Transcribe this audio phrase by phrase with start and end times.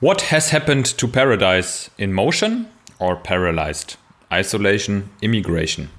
[0.00, 2.68] What has happened to paradise in motion
[3.00, 3.96] or paralyzed?
[4.32, 5.90] Isolation, immigration.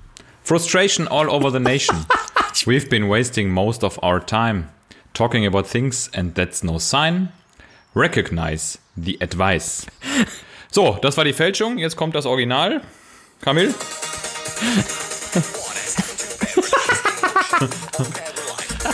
[0.42, 2.06] Frustration all over the nation.
[2.66, 4.70] We've been wasting most of our time
[5.14, 7.34] talking about things and that's no sign.
[7.94, 9.86] Recognize the advice.
[10.72, 11.80] So, das war die Fälschung.
[11.80, 12.82] Jetzt kommt das Original.
[13.42, 13.74] Kamil?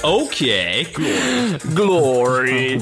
[0.02, 0.88] okay.
[1.76, 2.82] Glory.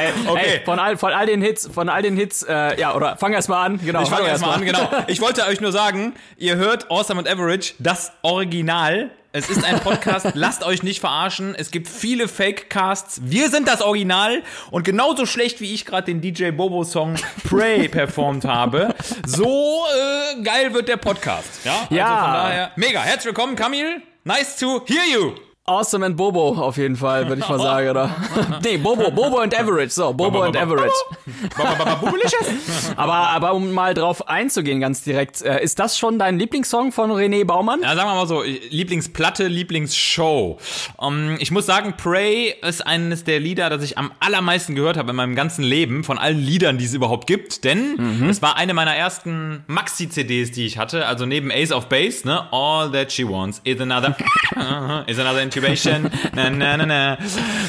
[0.00, 0.42] Ey, Okay.
[0.58, 3.32] ey, von, all, von all den Hits, von all den Hits, äh, ja, oder fang
[3.32, 4.02] erst mal an, genau.
[4.02, 4.88] Ich fange fang erstmal an, genau.
[5.08, 9.10] Ich wollte euch nur sagen, ihr hört Awesome and Average, das Original.
[9.32, 11.54] Es ist ein Podcast, lasst euch nicht verarschen.
[11.56, 13.20] Es gibt viele Fake-Casts.
[13.24, 14.42] Wir sind das Original
[14.72, 17.14] und genauso schlecht wie ich gerade den DJ Bobo-Song
[17.48, 18.92] Pray performt habe,
[19.24, 19.84] so
[20.36, 21.60] äh, geil wird der Podcast.
[21.64, 22.06] Ja, Ja.
[22.06, 23.00] Also von daher, mega.
[23.02, 24.02] Herzlich willkommen, Kamil.
[24.24, 25.32] Nice to hear you.
[25.70, 28.10] Awesome and Bobo auf jeden Fall, würde ich mal sagen, oder?
[28.64, 30.90] nee, Bobo, Bobo and Average, so, Bobo and Average.
[32.96, 37.10] Aber, aber um mal drauf einzugehen, ganz direkt, äh, ist das schon dein Lieblingssong von
[37.12, 37.82] René Baumann?
[37.82, 40.58] Ja, sagen wir mal so, Lieblingsplatte, Lieblingsshow.
[40.96, 45.10] Um, ich muss sagen, Pray ist eines der Lieder, das ich am allermeisten gehört habe
[45.10, 47.64] in meinem ganzen Leben, von allen Liedern, die es überhaupt gibt.
[47.64, 51.06] Denn es war eine meiner ersten Maxi-CDs, die ich hatte.
[51.06, 52.52] Also neben Ace of Base, ne?
[52.52, 54.16] All that she wants is another,
[55.06, 56.10] is another intubation.
[56.34, 57.18] Na, na, na, na.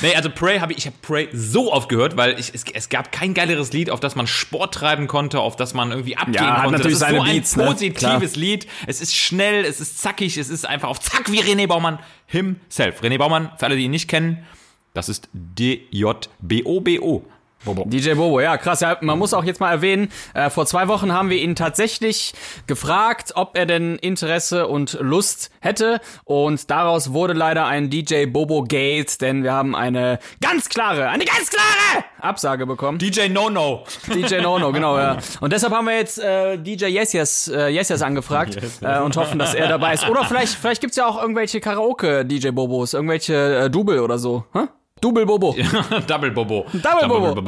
[0.01, 2.89] Nee, also Pray habe ich, ich habe Pray so oft gehört, weil ich, es, es
[2.89, 6.35] gab kein geileres Lied, auf das man Sport treiben konnte, auf das man irgendwie abgehen
[6.35, 6.77] Ja, konnte.
[6.77, 7.65] natürlich das ist so seine ein Beats, ne?
[7.65, 8.41] positives Klar.
[8.41, 8.67] Lied.
[8.87, 13.01] Es ist schnell, es ist zackig, es ist einfach auf Zack wie René Baumann himself.
[13.01, 14.45] René Baumann, für alle, die ihn nicht kennen,
[14.93, 17.25] das ist D-J-B-O-B-O.
[17.63, 17.85] Bobo.
[17.85, 18.81] DJ Bobo, ja, krass.
[18.81, 22.33] Ja, man muss auch jetzt mal erwähnen, äh, vor zwei Wochen haben wir ihn tatsächlich
[22.67, 26.01] gefragt, ob er denn Interesse und Lust hätte.
[26.23, 31.25] Und daraus wurde leider ein DJ Bobo Gate, denn wir haben eine ganz klare, eine
[31.25, 32.97] ganz klare Absage bekommen.
[32.97, 33.83] DJ No No.
[34.13, 35.17] DJ Nono, genau, ja.
[35.39, 39.15] Und deshalb haben wir jetzt äh, DJ Yes Yes, äh, yes, yes angefragt äh, und
[39.17, 40.07] hoffen, dass er dabei ist.
[40.09, 44.45] Oder vielleicht, vielleicht gibt's ja auch irgendwelche Karaoke-DJ Bobos, irgendwelche äh, Double oder so.
[44.53, 44.67] Hä?
[45.01, 45.55] Double Bobo.
[46.07, 46.65] Double Bobo.
[46.73, 47.41] Double Bobo.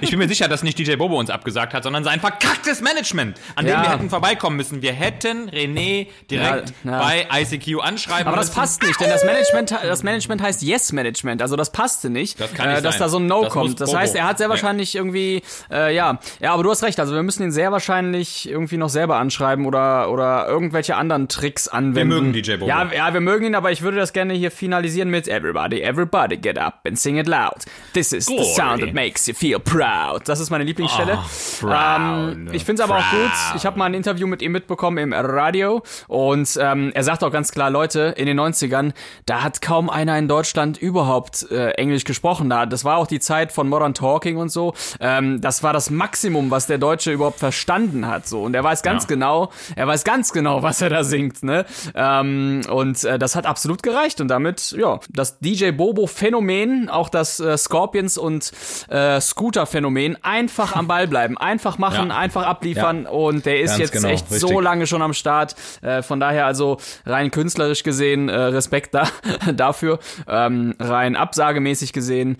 [0.00, 3.38] Ich bin mir sicher, dass nicht DJ Bobo uns abgesagt hat, sondern sein verkacktes Management,
[3.54, 3.82] an dem Ja.
[3.82, 4.82] wir hätten vorbeikommen müssen.
[4.82, 6.98] Wir hätten René direkt Ja, ja.
[7.00, 8.58] bei ICQ anschreiben Aber das müssen.
[8.60, 12.52] passt nicht, denn das Management, das Management heißt Yes Management, also das passte nicht, Das
[12.54, 13.00] kann nicht äh, dass sein.
[13.02, 13.80] da so ein No Das kommt.
[13.80, 14.00] Das Bobo.
[14.00, 17.22] heißt, er hat sehr wahrscheinlich irgendwie, äh, ja, ja, aber du hast recht, also wir
[17.22, 22.08] müssen ihn sehr wahrscheinlich irgendwie noch selber anschreiben oder oder irgendwelche anderen Tricks anwenden.
[22.08, 22.66] mögen DJ Bobo.
[22.68, 26.36] Ja, ja, wir mögen ihn, aber ich würde das gerne hier finalisieren mit Everybody, everybody
[26.36, 27.64] get up and sing it loud.
[27.92, 28.42] This is Glory.
[28.44, 30.28] the sound that makes you feel proud.
[30.28, 31.18] Das ist meine Lieblingsstelle.
[31.60, 33.30] proud, ähm, ich finde es aber auch gut.
[33.56, 37.30] Ich habe mal ein Interview mit ihm mitbekommen im Radio und ähm, er sagt auch
[37.32, 38.92] ganz klar, Leute, in den 90ern,
[39.26, 42.50] da hat kaum einer in Deutschland überhaupt äh, Englisch gesprochen.
[42.50, 44.74] Da, das war auch die Zeit von Modern Talking und so.
[45.00, 48.26] Ähm, das war das Maximum, was der Deutsche überhaupt verstanden hat.
[48.26, 49.08] So und er weiß ganz Ja.
[49.08, 51.42] genau, er weiß ganz genau, was er da singt.
[51.42, 51.64] Ne?
[51.94, 57.08] Ähm, und äh, das hat absolut gereicht und damit, ja, das DJ Bobo Phänomen, auch
[57.08, 58.50] das äh, Scorpions und
[58.88, 62.16] äh, Scooter Phänomen, einfach am Ball bleiben, einfach machen, Ja.
[62.16, 64.62] einfach abliefern und der ist Ganz jetzt genau, echt so richtig.
[64.64, 65.54] lange schon am Start.
[65.82, 69.08] Äh, von daher also rein künstlerisch gesehen äh, Respekt da
[69.54, 69.98] dafür,
[70.28, 72.36] ähm, rein absagemäßig gesehen.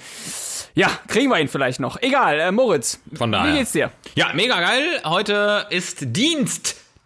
[0.75, 2.01] Ja, kriegen wir ihn vielleicht noch.
[2.03, 2.99] Egal, äh, Moritz.
[3.15, 3.53] Von daher.
[3.55, 3.91] Wie geht's dir?
[4.17, 4.83] Ja, mega geil.
[5.05, 5.99] Heute ist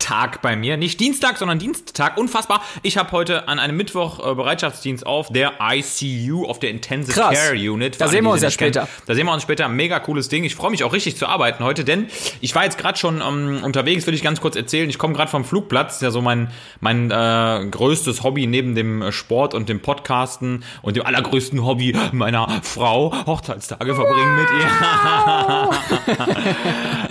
[0.08, 0.78] Diensttag bei mir.
[0.78, 2.16] Nicht Dienstag, sondern Diensttag.
[2.16, 2.62] Unfassbar.
[2.82, 7.38] Ich habe heute an einem Mittwoch äh, Bereitschaftsdienst auf der ICU, auf der Intensive Krass.
[7.38, 8.00] Care Unit.
[8.00, 8.72] Da alle, sehen wir uns ja nicht kennen.
[8.72, 8.88] später.
[9.06, 9.68] Da sehen wir uns später.
[9.68, 10.44] Mega cooles Ding.
[10.44, 12.06] Ich freue mich auch richtig zu arbeiten heute, denn
[12.40, 14.88] ich war jetzt gerade schon ähm, unterwegs, will ich ganz kurz erzählen.
[14.88, 15.96] Ich komme gerade vom Flugplatz.
[15.96, 20.64] ist ja so mein, mein äh, größtes Hobby neben dem äh, Sport und dem Podcasten
[20.80, 23.12] und dem allergrößten Hobby meiner Frau.
[23.26, 24.68] Hochzeitstage verbringen mit ihr.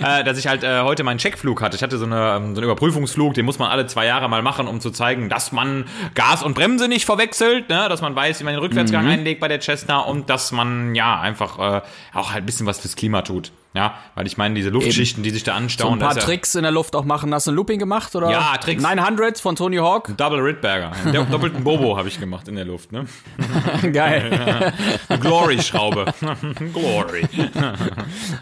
[0.20, 1.76] äh, dass ich halt äh, heute meinen Checkflug hatte.
[1.76, 4.42] Ich hatte so, eine, ähm, so einen Überprüfungsflug, den muss man alle zwei Jahre mal
[4.42, 5.84] machen, um zu zeigen, dass man
[6.14, 7.86] Gas und Bremse nicht verwechselt, ne?
[7.88, 9.10] dass man weiß, wie man den Rückwärtsgang Mhm.
[9.10, 11.80] einlegt bei der Cessna und dass man ja einfach äh,
[12.14, 13.52] auch halt ein bisschen was fürs Klima tut.
[13.74, 16.22] Ja, weil ich meine, diese Luftschichten, die sich da So anstauen, ein paar ist ja
[16.22, 17.34] Tricks in der Luft auch machen.
[17.34, 18.16] Hast du ein Looping gemacht?
[18.16, 18.30] Oder?
[18.30, 18.82] Ja, Tricks.
[18.82, 20.16] 900 von Tony Hawk.
[20.16, 20.92] Double Ritberger.
[21.30, 23.04] Doppelten Bobo habe ich gemacht in der Luft, ne?
[23.92, 24.72] Geil.
[25.20, 26.06] Glory-Schraube.
[26.72, 27.28] Glory.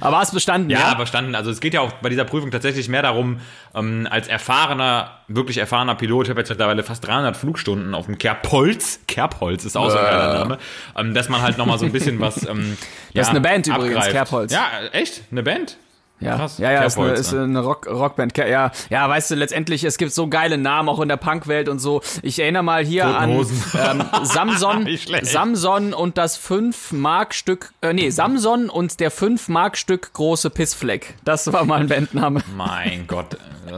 [0.00, 0.78] Aber hast bestanden, ja?
[0.78, 1.34] Ja, verstanden.
[1.34, 3.40] Also es geht ja auch bei dieser Prüfung tatsächlich mehr darum,
[3.74, 8.16] ähm, als erfahrener, wirklich erfahrener Pilot, ich habe jetzt mittlerweile fast 300 Flugstunden auf dem
[8.16, 10.58] Kerbholz, Kerbholz ist auch so ein geiler Name,
[10.96, 12.76] ähm, dass man halt nochmal so ein bisschen was ähm,
[13.12, 14.12] Das ist ja, eine Band übrigens, abgreift.
[14.12, 14.52] Kerbholz.
[14.52, 15.15] Ja, echt?
[15.30, 15.78] Eine Band?
[16.18, 16.56] Ja, Krass.
[16.56, 17.42] ja, ja, ist eine, ist ne?
[17.42, 18.38] eine Rock, Rockband.
[18.38, 21.78] Ja, ja, weißt du, letztendlich, es gibt so geile Namen auch in der Punkwelt und
[21.78, 22.00] so.
[22.22, 24.88] Ich erinnere mal hier an ähm, Samson.
[25.22, 31.16] Samson und das 5-Mark-Stück, äh, nee, Samson und der 5-Mark-Stück große Pissfleck.
[31.24, 32.40] Das war mal ein Bandname.
[32.56, 33.36] Mein Gott.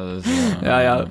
[0.63, 1.07] Ja, ja.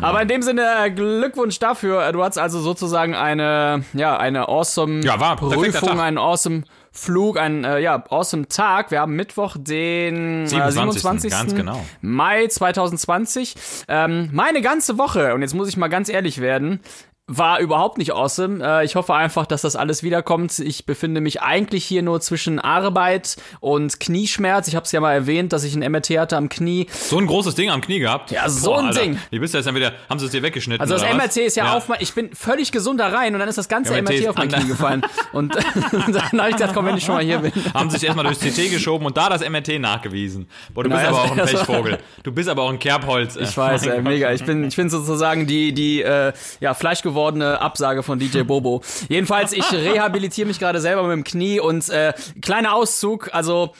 [0.00, 2.10] Aber in dem Sinne, äh, Glückwunsch dafür.
[2.12, 6.62] Du hattest also sozusagen eine, ja, eine awesome Ja, war Prüfung, einen awesome
[6.96, 8.92] Flug, einen, äh, ja, awesome Tag.
[8.92, 10.72] Wir haben Mittwoch, den äh, 27.
[10.72, 11.30] 27.
[11.30, 11.84] Ganz genau.
[12.00, 13.56] Mai 2020.
[13.88, 16.80] Ähm, meine ganze Woche, und jetzt muss ich mal ganz ehrlich werden,
[17.26, 18.62] war überhaupt nicht awesome.
[18.62, 20.58] Äh, ich hoffe einfach, dass das alles wiederkommt.
[20.58, 24.68] Ich befinde mich eigentlich hier nur zwischen Arbeit und Knieschmerz.
[24.68, 26.86] Ich habe es ja mal erwähnt, dass ich ein MRT hatte am Knie.
[26.92, 28.30] So ein großes Ding am Knie gehabt.
[28.30, 29.18] Ja, so ein Ding.
[29.30, 29.92] Wie bist du jetzt dann wieder?
[30.10, 30.82] Haben sie es dir weggeschnitten?
[30.82, 31.36] Also das MRT was?
[31.38, 33.94] ist ja, auf mein, ich bin völlig gesund da rein und dann ist das ganze
[34.02, 35.02] MRT MRT, auf mein Knie gefallen.
[35.32, 35.54] Und
[36.12, 37.52] dann habe ich gedacht, komm, wenn ich schon mal hier bin.
[37.72, 40.46] Haben sich erstmal durchs CT geschoben und da das MRT nachgewiesen.
[40.74, 41.98] Boah, du Na, bist aber auch ein erst- Pechvogel.
[42.22, 43.36] Du bist aber auch ein Kerbholz.
[43.36, 44.30] Ich weiß, ey, mega.
[44.32, 46.74] Ich bin, ich bin sozusagen die, die äh, ja,
[47.14, 48.82] fleischgewordene Absage von DJ Bobo.
[49.08, 52.12] Jedenfalls, ich rehabilitiere mich gerade selber mit dem Knie und äh,
[52.42, 53.74] kleiner Auszug, also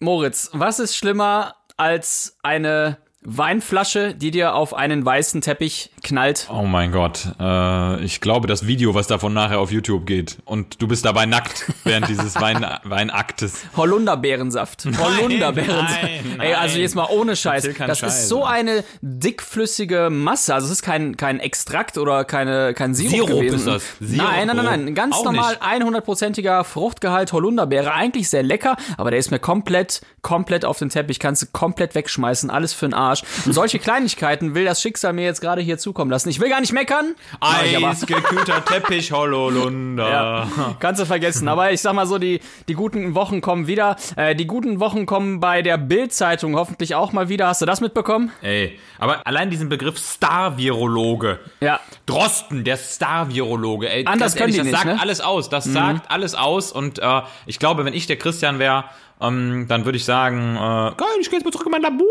[0.00, 2.98] Moritz, was ist schlimmer als eine
[3.30, 6.48] Weinflasche, die dir auf einen weißen Teppich knallt?
[6.50, 7.28] Oh mein Gott.
[7.38, 10.38] Äh, ich glaube, das Video, was davon nachher auf YouTube geht.
[10.46, 13.64] Und du bist dabei nackt während dieses Wein Weinaktes.
[13.76, 14.86] Holunderbeerensaft.
[14.86, 16.02] Holunderbeerensaft.
[16.02, 16.80] nein, Ey, also nein.
[16.80, 17.68] jetzt mal ohne Scheiß.
[17.86, 20.54] Das Scheiß, ist so eine dickflüssige Masse.
[20.54, 23.56] Also es ist kein, kein Extrakt oder keine, kein Sirup, Sirup gewesen.
[23.56, 23.82] ist das.
[24.00, 24.86] Sirup, nein, nein, nein, nein.
[24.86, 25.62] Ein ganz auch normal nicht.
[25.62, 27.92] 100%iger Fruchtgehalt Holunderbeere.
[27.92, 31.18] Eigentlich sehr lecker, aber der ist mir komplett, komplett auf den Teppich.
[31.18, 32.48] Kannst du komplett wegschmeißen.
[32.48, 33.17] Alles für den Arsch.
[33.44, 36.28] Und solche Kleinigkeiten will das Schicksal mir jetzt gerade hier zukommen lassen.
[36.28, 37.14] Ich will gar nicht meckern.
[37.40, 40.10] Eisgekühlter Teppich, Hololunder.
[40.10, 41.48] Ja, kannst du vergessen.
[41.48, 43.96] Aber ich sag mal so, die, die guten Wochen kommen wieder.
[44.16, 47.46] Äh, die guten Wochen kommen bei der Bild-Zeitung hoffentlich auch mal wieder.
[47.48, 48.30] Hast du das mitbekommen?
[48.42, 51.38] Ey, aber allein diesen Begriff Star-Virologe.
[51.60, 51.80] Ja.
[52.06, 53.88] Drosten, der Star-Virologe.
[53.88, 55.00] Ey, Anders ehrlich, können die das nicht, sagt ne?
[55.00, 55.48] alles aus.
[55.48, 56.72] Das sagt alles aus.
[56.72, 58.84] Und äh, ich glaube, wenn ich der Christian wäre,
[59.20, 62.06] ähm, dann würde ich sagen, äh, geil, ich gehe jetzt mal zurück in mein Labor.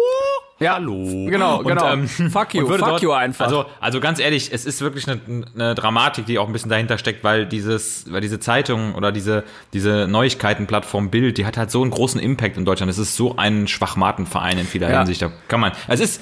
[0.59, 1.27] Ja, Hallo.
[1.29, 1.87] genau, Und, genau.
[1.93, 3.45] ähm, Fuck you, fuck you einfach.
[3.45, 5.21] Also, also ganz ehrlich, es ist wirklich eine,
[5.53, 9.43] eine Dramatik, die auch ein bisschen dahinter steckt, weil dieses, weil diese Zeitung oder diese,
[9.73, 12.89] diese Neuigkeitenplattform Bild, die hat halt so einen großen Impact in Deutschland.
[12.91, 14.97] Es ist so ein Schwachmatenverein in vieler Ja.
[14.99, 15.21] Hinsicht.
[15.21, 16.21] Da kann man, es ist,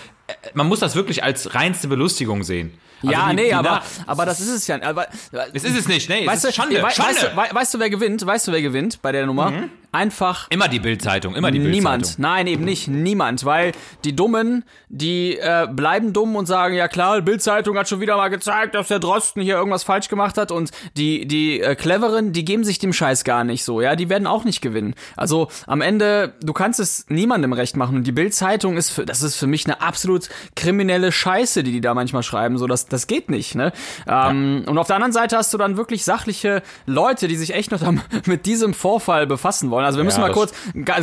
[0.54, 2.74] man muss das wirklich als reinste Belustigung sehen.
[3.04, 4.82] Also ja, die- nee, die aber, aber das ist es ja.
[4.82, 5.06] Aber,
[5.54, 6.98] es ist es nicht, nee, weißt es du, ist Schande, Schande.
[7.14, 8.26] Weißt du, wei- weißt du, wer gewinnt?
[8.26, 9.52] Weißt du, wer gewinnt bei der Nummer?
[9.96, 11.72] Einfach immer die Bildzeitung, immer die Bildzeitung.
[11.76, 13.72] Niemand, nein, eben nicht, niemand, weil
[14.04, 18.28] die Dummen, die äh, bleiben dumm und sagen, ja klar, Bildzeitung hat schon wieder mal
[18.28, 22.44] gezeigt, dass der Drosten hier irgendwas falsch gemacht hat und die die äh, cleveren, die
[22.44, 24.96] geben sich dem Scheiß gar nicht so, ja, die werden auch nicht gewinnen.
[25.16, 29.22] Also am Ende, du kannst es niemandem recht machen und die Bildzeitung ist für, das
[29.22, 33.08] ist für mich eine absolut kriminelle Scheiße, die die da manchmal schreiben, so das das
[33.08, 33.72] geht nicht, ne?
[34.08, 37.72] Ähm, Und auf der anderen Seite hast du dann wirklich sachliche Leute, die sich echt
[37.72, 37.82] noch
[38.26, 39.85] mit diesem Vorfall befassen wollen.
[39.86, 40.54] Also wir müssen Ja, mal kurz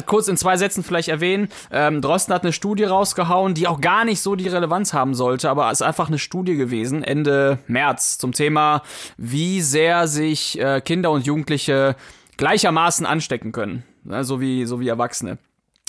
[0.06, 1.48] kurz in zwei Sätzen vielleicht erwähnen.
[1.70, 5.50] Ähm, Drosten hat eine Studie rausgehauen, die auch gar nicht so die Relevanz haben sollte,
[5.50, 8.82] aber es ist einfach eine Studie gewesen, Ende März, zum Thema,
[9.16, 11.96] wie sehr sich äh, Kinder und Jugendliche
[12.36, 13.84] gleichermaßen anstecken können.
[14.04, 15.38] Ne, so, wie, so wie Erwachsene.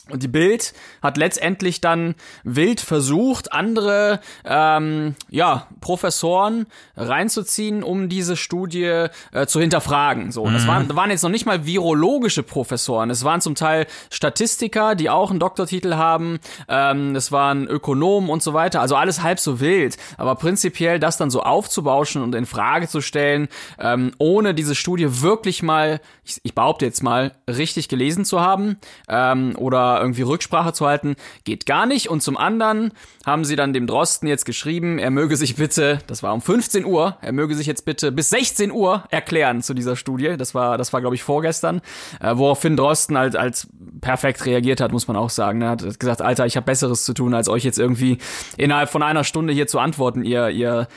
[0.09, 6.65] Und die Bild hat letztendlich dann wild versucht, andere ähm, ja, Professoren
[6.97, 10.33] reinzuziehen, um diese Studie äh, zu hinterfragen.
[10.33, 13.09] So, und das waren, waren jetzt noch nicht mal virologische Professoren.
[13.11, 16.39] Es waren zum Teil Statistiker, die auch einen Doktortitel haben.
[16.67, 18.81] Ähm, es waren Ökonomen und so weiter.
[18.81, 19.95] Also alles halb so wild.
[20.17, 23.47] Aber prinzipiell das dann so aufzubauschen und in Frage zu stellen,
[23.79, 28.75] ähm, ohne diese Studie wirklich mal, ich, ich behaupte jetzt mal, richtig gelesen zu haben
[29.07, 32.09] ähm, oder irgendwie Rücksprache zu halten, geht gar nicht.
[32.09, 32.91] Und zum anderen
[33.25, 36.85] haben sie dann dem Drosten jetzt geschrieben, er möge sich bitte, das war um 15
[36.85, 40.35] Uhr, er möge sich jetzt bitte bis 16 Uhr erklären zu dieser Studie.
[40.37, 41.81] Das war, das war glaube ich vorgestern,
[42.19, 43.67] äh, woraufhin Drosten halt als
[44.01, 45.61] perfekt reagiert hat, muss man auch sagen.
[45.61, 48.17] Er hat gesagt, Alter, ich habe Besseres zu tun, als euch jetzt irgendwie
[48.57, 50.87] innerhalb von einer Stunde hier zu antworten, ihr, ihr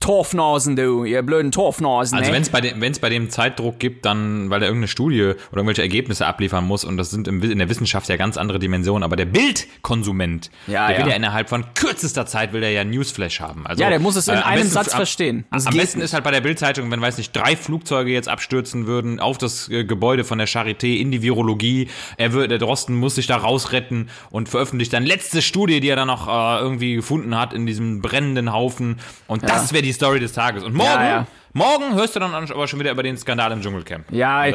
[0.00, 2.16] Torfnasen, du, ihr blöden Torfnasen.
[2.16, 2.36] Also ne?
[2.36, 5.56] wenn es bei, dem- wenn's bei dem Zeitdruck gibt, dann, weil er irgendeine Studie oder
[5.56, 9.02] irgendwelche Ergebnisse abliefern muss und das sind im, in der Wissenschaft ja ganz andere Dimensionen,
[9.02, 11.10] aber der Bildkonsument, Ja, der will ja.
[11.10, 13.66] ja innerhalb von kürzester Zeit will der ja Newsflash haben.
[13.66, 15.44] Also, Ja, der muss es in am einem besten- Satz am, verstehen.
[15.50, 16.04] Das am besten nicht.
[16.06, 19.68] ist halt bei der Bildzeitung, wenn, weiß nicht, drei Flugzeuge jetzt abstürzen würden auf das
[19.68, 23.36] äh, Gebäude von der Charité in die Virologie, er wird, der Drosten muss sich da
[23.36, 27.66] rausretten und veröffentlicht dann letzte Studie, die er dann noch äh, irgendwie gefunden hat in
[27.66, 30.62] diesem brennenden Haufen und das wäre die Story des Tages.
[30.64, 31.26] Und morgen, Ja, ja.
[31.58, 34.04] Morgen hörst du dann aber schon wieder über den Skandal im Dschungelcamp.
[34.12, 34.52] Ja, ey,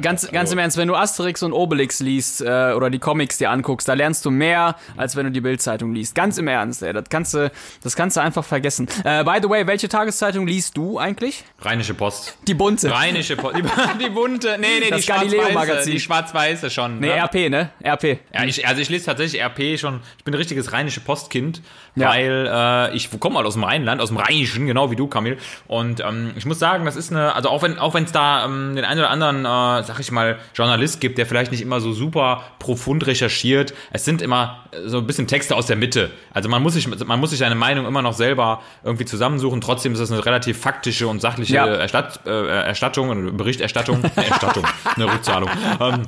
[0.00, 3.38] ganz, ganz also- im Ernst, wenn du Asterix und Obelix liest äh, oder die Comics
[3.38, 6.14] dir anguckst, da lernst du mehr, als wenn du die Bildzeitung liest.
[6.14, 7.50] Ganz im Ernst, ey, das kannst du,
[7.82, 8.86] das kannst du einfach vergessen.
[9.02, 11.42] Äh, by the way, welche Tageszeitung liest du eigentlich?
[11.60, 12.38] Rheinische Post.
[12.46, 12.88] Die bunte.
[12.92, 13.56] Rheinische Post.
[13.56, 13.62] Die,
[14.04, 14.56] die bunte.
[14.60, 15.36] Nee, nee, Das die schwarz-weiße.
[15.36, 15.92] Galileo-Magazin.
[15.92, 17.00] Die schwarz-weiße schon.
[17.00, 17.16] Nee, ne?
[17.16, 17.70] RP, ne?
[17.84, 18.20] RP.
[18.32, 20.00] Ja, ich, also ich lese tatsächlich RP schon.
[20.18, 21.62] Ich bin ein richtiges rheinische Postkind,
[21.96, 22.10] Ja.
[22.10, 25.36] weil äh, ich komme mal aus dem Rheinland, aus dem Rheinischen, genau wie du, Kamil.
[25.66, 28.44] Und ähm, ich muss sagen, das ist eine, also auch wenn auch wenn es da
[28.44, 31.80] ähm, den einen oder anderen, äh, sag ich mal, Journalist gibt, der vielleicht nicht immer
[31.80, 36.10] so super profund recherchiert, es sind immer äh, so ein bisschen Texte aus der Mitte.
[36.32, 39.60] Also man muss sich, man muss sich seine Meinung immer noch selber irgendwie zusammensuchen.
[39.60, 41.66] Trotzdem ist das eine relativ faktische und sachliche Ja.
[41.66, 44.64] Erstatt, äh, Erstattung, Berichterstattung, Erstattung,
[44.96, 45.50] eine Rückzahlung.
[45.80, 46.02] Ähm,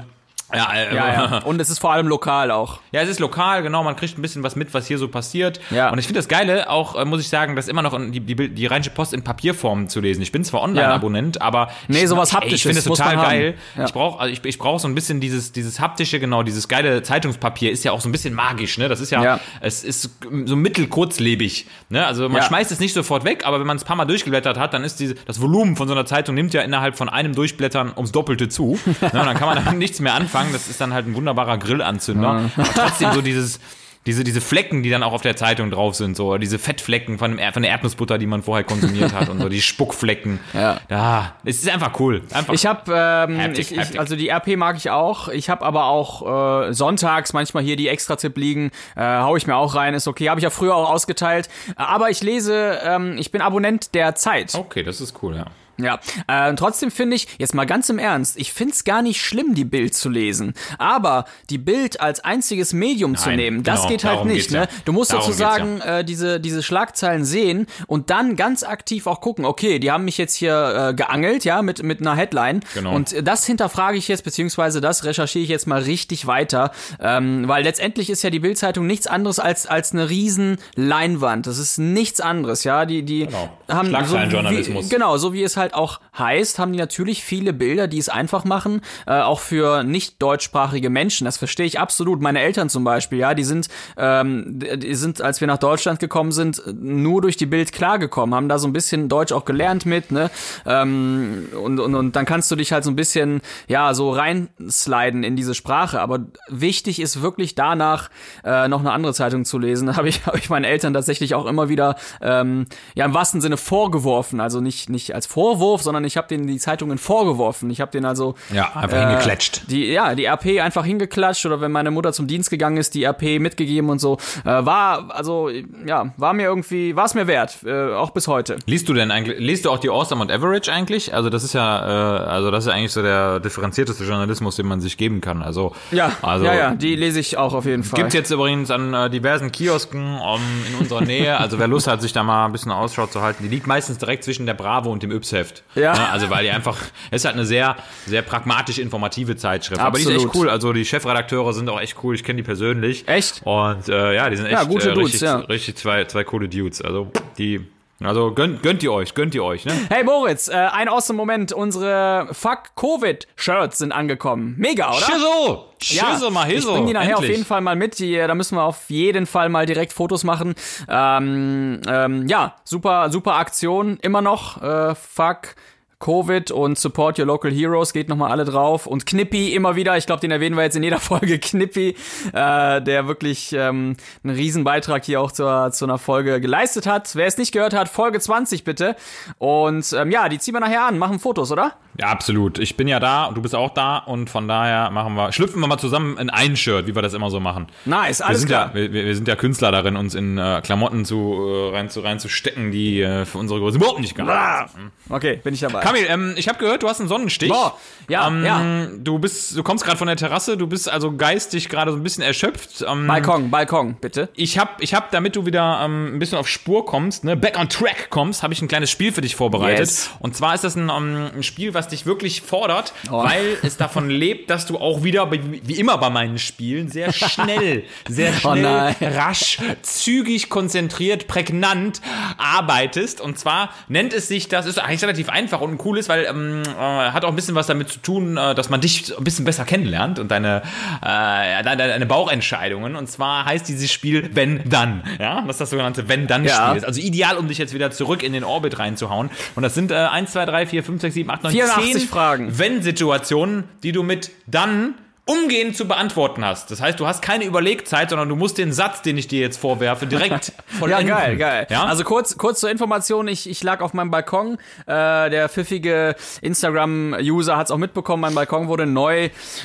[0.54, 1.38] ja, äh, Ja, ja.
[1.44, 2.80] Und es ist vor allem lokal auch.
[2.92, 5.60] ja, es ist lokal, genau, man kriegt ein bisschen was mit, was hier so passiert.
[5.70, 5.90] Ja.
[5.90, 8.20] Und ich finde das Geile, auch äh, muss ich sagen, das immer noch in die,
[8.20, 10.22] die, die Rheinische Post in Papierform zu lesen.
[10.22, 13.54] Ich bin zwar Online-Abonnent, aber Nee, ich, sowas ey, ich Haptisches finde es total geil.
[13.76, 13.84] Ja.
[13.84, 17.02] Ich brauche also ich, ich brauch so ein bisschen dieses, dieses haptische, genau, dieses geile
[17.02, 18.88] Zeitungspapier ist ja auch so ein bisschen magisch, ne?
[18.88, 19.40] Das ist ja, Ja.
[19.60, 20.10] es ist
[20.46, 22.06] so mittelkurzlebig, ne?
[22.06, 22.48] Also man Ja.
[22.48, 24.84] schmeißt es nicht sofort weg, aber wenn man es ein paar Mal durchgeblättert hat, dann
[24.84, 28.12] ist diese, das Volumen von so einer Zeitung nimmt ja innerhalb von einem Durchblättern ums
[28.12, 28.78] Doppelte zu.
[28.86, 28.94] ne?
[29.00, 30.39] Und dann kann man damit nichts mehr anfangen.
[30.52, 32.50] Das ist dann halt ein wunderbarer Grillanzünder.
[32.56, 33.60] Aber trotzdem so dieses,
[34.06, 37.36] diese, diese Flecken, die dann auch auf der Zeitung drauf sind, so diese Fettflecken von,
[37.36, 40.40] dem, von der Erdnussbutter, die man vorher konsumiert hat und so die Spuckflecken.
[40.54, 40.80] Ja.
[40.88, 42.22] ja es ist einfach cool.
[42.32, 45.28] Einfach Ich habe, ähm, ich, ich, also die RP mag ich auch.
[45.28, 49.56] Ich habe aber auch äh, sonntags manchmal hier die Extra-Tipp liegen, äh, hau ich mir
[49.56, 50.30] auch rein, ist okay.
[50.30, 51.50] Habe ich ja früher auch ausgeteilt.
[51.76, 54.54] Aber ich lese, ähm, ich bin Abonnent der Zeit.
[54.54, 55.44] okay, das ist cool, ja.
[55.82, 59.54] Ja, äh, trotzdem finde ich, jetzt mal ganz im Ernst, ich find's gar nicht schlimm,
[59.54, 60.54] die Bild zu lesen.
[60.78, 64.34] Aber die Bild als einziges Medium zu Nein, nehmen, das genau, geht halt nicht.
[64.48, 64.60] geht's ja.
[64.62, 64.68] Ne?
[64.84, 69.44] Du musst Darum sozusagen äh, diese, diese Schlagzeilen sehen und dann ganz aktiv auch gucken,
[69.44, 72.60] okay, die haben mich jetzt hier äh, geangelt, ja, mit, mit einer Headline.
[72.74, 72.94] Genau.
[72.94, 76.72] Und das hinterfrage ich jetzt, beziehungsweise das recherchiere ich jetzt mal richtig weiter.
[77.00, 81.46] Ähm, weil letztendlich ist ja die Bildzeitung nichts anderes als, als eine riesen Leinwand.
[81.46, 82.84] Das ist nichts anderes, ja.
[82.86, 83.50] Die, die Genau.
[83.68, 87.88] haben so wie, Genau, so wie es halt auch heißt, haben die natürlich viele Bilder,
[87.88, 91.24] die es einfach machen, äh, auch für nicht deutschsprachige Menschen.
[91.24, 92.20] Das verstehe ich absolut.
[92.20, 96.32] Meine Eltern zum Beispiel, ja, die sind, ähm, die sind, als wir nach Deutschland gekommen
[96.32, 100.10] sind, nur durch die Bild klargekommen, haben da so ein bisschen Deutsch auch gelernt mit,
[100.10, 100.30] ne?
[100.66, 105.22] Ähm, und, und, und dann kannst du dich halt so ein bisschen, ja, so reinsliden
[105.22, 106.00] in diese Sprache.
[106.00, 108.10] Aber wichtig ist wirklich danach
[108.44, 109.96] äh, noch eine andere Zeitung zu lesen.
[110.00, 113.56] Habe ich, hab ich meinen Eltern tatsächlich auch immer wieder, ähm, ja, im wahrsten Sinne
[113.56, 114.40] vorgeworfen.
[114.40, 117.70] Also nicht, nicht als Vorwurf, sondern ich habe denen die Zeitungen vorgeworfen.
[117.70, 119.62] Ich habe denen also Ja, einfach hingeklatscht.
[119.70, 123.04] die, ja, die RP einfach hingeklatscht oder wenn meine Mutter zum Dienst gegangen ist, die
[123.04, 124.18] RP mitgegeben und so.
[124.44, 125.48] Äh, war, also,
[125.86, 128.56] ja, war mir irgendwie, war es mir wert, äh, auch bis heute.
[128.66, 131.14] Liest du denn eigentlich, liest du auch die Awesome und Average eigentlich?
[131.14, 134.80] Also das ist ja, äh, also das ist eigentlich so der differenzierteste Journalismus, den man
[134.80, 135.42] sich geben kann.
[135.42, 137.98] Also, Ja, also ja, ja, die lese ich auch auf jeden Fall.
[137.98, 141.38] Gibt's jetzt übrigens an äh, diversen Kiosken um, in unserer Nähe.
[141.38, 143.98] Also wer Lust hat, sich da mal ein bisschen Ausschau zu halten, die liegt meistens
[143.98, 145.10] direkt zwischen der Bravo und dem
[145.40, 145.62] Yps-Heft.
[145.74, 145.92] Ja.
[145.92, 146.08] Ne?
[146.10, 146.76] Also weil die einfach,
[147.10, 149.80] es ist halt eine sehr, sehr pragmatisch informative Zeitschrift.
[149.80, 150.36] Aber die ist echt Absolut.
[150.36, 150.50] cool.
[150.50, 152.14] Also die Chefredakteure sind auch echt cool.
[152.14, 153.06] Ich kenne die persönlich.
[153.08, 153.42] Echt?
[153.44, 155.36] Und äh, ja, die sind echt Ja, gute äh, Dudes, richtig, ja.
[155.38, 156.82] richtig zwei, zwei coole Dudes.
[156.82, 157.60] Also die,
[158.02, 159.72] also gönnt, gönnt ihr euch, gönnt ihr euch, ne?
[159.90, 161.52] Hey Moritz, äh, ein awesome Moment.
[161.52, 164.54] Unsere Fuck Covid-Shirts sind angekommen.
[164.56, 164.98] Mega, oder?
[164.98, 165.66] Schizzo!
[165.82, 166.72] Schizzo, mal ich Hiso.
[166.72, 167.38] bring die nachher auf Endlich.
[167.38, 167.98] jeden Fall mal mit.
[167.98, 170.54] Die, da müssen wir auf jeden Fall mal direkt Fotos machen.
[170.88, 173.98] Ähm, ähm, ja, super, super Aktion.
[174.02, 174.62] Immer noch.
[174.62, 175.54] Äh, fuck.
[176.00, 178.86] Covid und Support Your Local Heroes geht nochmal alle drauf.
[178.86, 181.94] Und Knippi immer wieder, ich glaube, den erwähnen wir jetzt in jeder Folge, Knippi,
[182.32, 187.14] äh, der wirklich ähm, einen riesen Beitrag hier auch zur, zu einer Folge geleistet hat.
[187.14, 188.96] Wer es nicht gehört hat, Folge 20 bitte.
[189.38, 191.76] Und ähm, ja, die ziehen wir nachher an, machen Fotos, oder?
[192.00, 192.58] Ja, absolut.
[192.58, 195.60] Ich bin ja da und du bist auch da und von daher machen wir, schlüpfen
[195.60, 197.66] wir mal zusammen in ein Shirt, wie wir das immer so machen.
[197.84, 198.68] Nice, Wir alles sind, klar.
[198.68, 202.00] ja, wir, wir sind ja Künstler darin, uns in äh, Klamotten zu, äh, rein, zu
[202.00, 204.90] reinzustecken, die äh, für unsere Größe überhaupt nicht geeignet sind.
[205.10, 205.80] Okay, bin ich dabei.
[205.80, 207.50] Kamil, ähm, ich habe gehört, du hast einen Sonnenstich.
[207.50, 207.76] Boah,
[208.08, 208.86] ja, ähm, ja.
[208.96, 212.02] Du bist, du kommst gerade von der Terrasse, du bist also geistig gerade so ein
[212.02, 212.82] bisschen erschöpft.
[212.88, 214.30] Ähm, Balkon, Balkon, bitte.
[214.36, 217.58] ich habe, ich hab, damit du wieder ähm, ein bisschen auf Spur kommst, ne, back
[217.58, 219.80] on track kommst, habe ich ein kleines Spiel für dich vorbereitet.
[219.80, 220.10] Yes.
[220.20, 224.08] Und zwar ist das ein, ähm, ein Spiel, was dich wirklich fordert, weil es davon
[224.10, 228.62] lebt, dass du auch wieder, wie immer bei meinen Spielen, sehr schnell, sehr Oh schnell,
[228.62, 228.94] nein.
[229.00, 232.00] rasch, zügig, konzentriert, prägnant
[232.38, 233.20] arbeitest.
[233.20, 236.62] Und zwar nennt es sich, das ist eigentlich relativ einfach und cool ist, weil ähm,
[236.66, 239.44] äh, hat auch ein bisschen was damit zu tun, äh, dass man dich ein bisschen
[239.44, 240.62] besser kennenlernt und deine,
[241.02, 242.96] äh, deine, deine Bauchentscheidungen.
[242.96, 245.02] Und zwar heißt dieses Spiel Wenn Dann.
[245.18, 246.50] Ja, das ist das sogenannte Wenn Dann Spiel.
[246.50, 246.72] Ja.
[246.72, 249.30] ist Also ideal, um dich jetzt wieder zurück in den Orbit reinzuhauen.
[249.54, 251.69] Und das sind äh, 1, 2, 3, 4, 5, 6, 7, 8, 9, 84 10
[252.06, 252.58] Fragen.
[252.58, 254.94] Wenn-Situationen, die du mit Dann
[255.26, 256.70] umgehend zu beantworten hast.
[256.70, 259.58] Das heißt, du hast keine Überlegzeit, sondern du musst den Satz, den ich dir jetzt
[259.58, 261.06] vorwerfe, direkt Ja, vollenden.
[261.08, 261.66] geil, geil.
[261.70, 261.84] Ja?
[261.84, 264.58] Also kurz, kurz zur Information, ich, ich lag auf meinem Balkon.
[264.86, 269.30] Äh, der pfiffige Instagram-User hat es auch mitbekommen, mein Balkon wurde neu,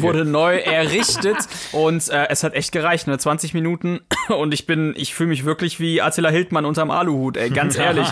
[0.00, 1.36] wurde neu errichtet
[1.72, 3.18] und äh, es hat echt gereicht, ne?
[3.18, 7.50] 20 Minuten und ich bin, ich fühle mich wirklich wie Attila Hildmann unterm Aluhut, ey,
[7.50, 8.08] ganz ehrlich.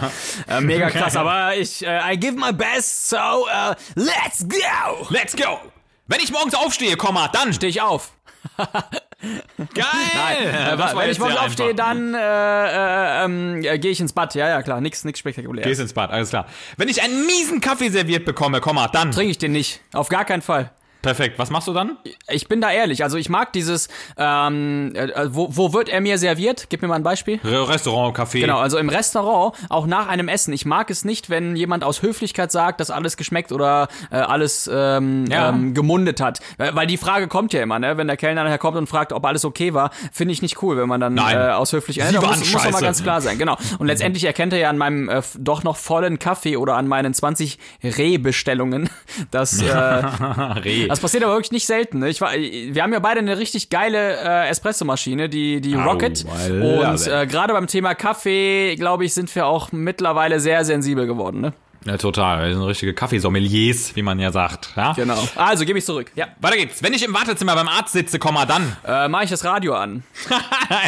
[0.49, 5.07] äh, mega krass, aber ich, äh, I give my best, so uh, let's go!
[5.11, 5.59] Let's go!
[6.07, 8.13] Wenn ich morgens aufstehe, Komma, dann Steh ich auf.
[8.59, 10.47] Geil!
[10.47, 11.85] Äh, Das war wenn ich morgens aufstehe, einfach.
[11.87, 14.35] dann äh, äh, ähm, äh, gehe ich ins Bad.
[14.35, 15.65] Ja, ja, klar, nix, nix spektakulär.
[15.65, 16.47] Gehst ins Bad, alles klar.
[16.77, 19.13] Wenn ich einen miesen Kaffee serviert bekomme, Komma, dann.
[19.13, 19.81] Trinke ich den nicht.
[19.95, 20.71] Auf gar keinen Fall.
[21.05, 21.39] Perfekt.
[21.39, 21.97] Was machst du dann?
[22.29, 23.03] Ich bin da ehrlich.
[23.05, 26.67] Also ich mag dieses, ähm, äh, wo, wo wird er mir serviert?
[26.71, 27.39] Gib mir mal ein Beispiel.
[27.45, 28.41] Re- Restaurant, Café.
[28.41, 30.53] Genau, also im Restaurant, auch nach einem Essen.
[30.53, 34.69] Ich mag es nicht, wenn jemand aus Höflichkeit sagt, dass alles geschmeckt oder äh, alles
[34.73, 35.51] ähm, Ja.
[35.51, 36.41] ähm, gemundet hat.
[36.59, 37.97] Weil die Frage kommt ja immer, ne?
[37.97, 40.77] Wenn der Kellner nachher kommt und fragt, ob alles okay war, finde ich nicht cool,
[40.77, 41.37] wenn man dann Nein.
[41.37, 42.09] äh, aus Höflichkeit.
[42.11, 42.85] Sie muss, muss doch mal scheiße.
[42.85, 43.57] ganz klar sein, genau.
[43.79, 47.13] Und letztendlich erkennt er ja an meinem äh, doch noch vollen Kaffee oder an meinen
[47.15, 48.89] 20 Rehbestellungen,
[49.31, 50.89] dass äh, Reh.
[50.95, 51.99] Das passiert aber wirklich nicht selten.
[51.99, 52.09] Ne?
[52.09, 56.25] Ich war, wir haben ja beide eine richtig geile äh, Espressomaschine, die, die Rocket.
[56.49, 61.41] Und äh, gerade beim Thema Kaffee, glaube ich, sind wir auch mittlerweile sehr sensibel geworden.
[61.41, 61.53] Ne?
[61.85, 62.47] Ja, total.
[62.49, 64.71] Wir sind richtige Kaffeesommeliers, wie man ja sagt.
[64.77, 64.93] Ja?
[64.95, 65.19] Genau.
[65.37, 66.11] Also gebe ich zurück.
[66.15, 66.29] Ja.
[66.41, 66.83] Weiter geht's.
[66.83, 68.77] Wenn ich im Wartezimmer beim Arzt sitze, Komma, dann.
[68.87, 70.03] Äh, Mache ich das Radio an?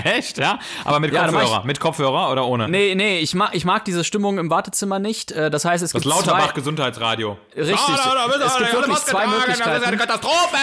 [0.04, 0.58] Echt, ja?
[0.84, 1.64] Aber mit Ja, Kopfhörer.
[1.64, 2.68] Mit Kopfhörer oder ohne?
[2.68, 5.32] Nee, nee, ich mag, ich mag diese Stimmung im Wartezimmer nicht.
[5.32, 6.52] Äh, das heißt, es Das gibt Lauterbach zwei...
[6.54, 7.36] Gesundheitsradio.
[7.54, 7.76] Richtig.
[7.78, 9.70] Ah, da, da, da, Es gibt wirklich zwei Möglichkeiten.
[9.70, 10.56] Das ist eine Katastrophe!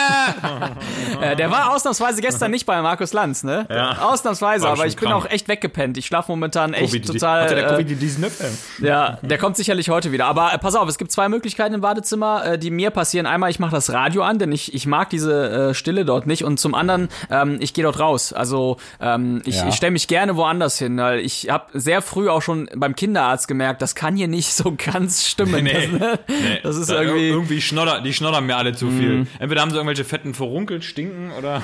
[1.21, 3.67] Äh, der war ausnahmsweise gestern nicht bei Markus Lanz, ne?
[3.69, 3.99] Ja.
[3.99, 5.25] Ausnahmsweise, aber ich bin krank.
[5.25, 5.97] auch echt weggepennt.
[5.97, 7.43] Ich schlafe momentan echt Covid- total...
[7.43, 8.49] Hatte der äh, Covid die diesen Nüffel?
[8.79, 10.22] Ja, der kommt sicherlich heute wieder.
[10.25, 13.25] Aber äh, pass auf, es gibt zwei Möglichkeiten im Badezimmer, äh, die mir passieren.
[13.25, 16.43] Einmal, ich mache das Radio an, denn ich, ich mag diese äh, Stille dort nicht.
[16.43, 18.33] Und zum anderen, ähm, ich gehe dort raus.
[18.33, 19.67] Also ähm, ich, Ja.
[19.67, 20.97] ich stelle mich gerne woanders hin.
[20.97, 24.73] Weil ich habe sehr früh auch schon beim Kinderarzt gemerkt, das kann hier nicht so
[24.75, 25.63] ganz stimmen.
[25.63, 25.87] Nee.
[25.91, 26.19] Das, ne?
[26.27, 27.27] Nee, das ist da- irgendwie...
[27.31, 27.33] Mhm.
[27.33, 29.27] irgendwie schnodder, die schnoddern mir alle zu viel.
[29.39, 31.61] Entweder haben sie irgendwelche fetten Verrunkelt, stinken oder.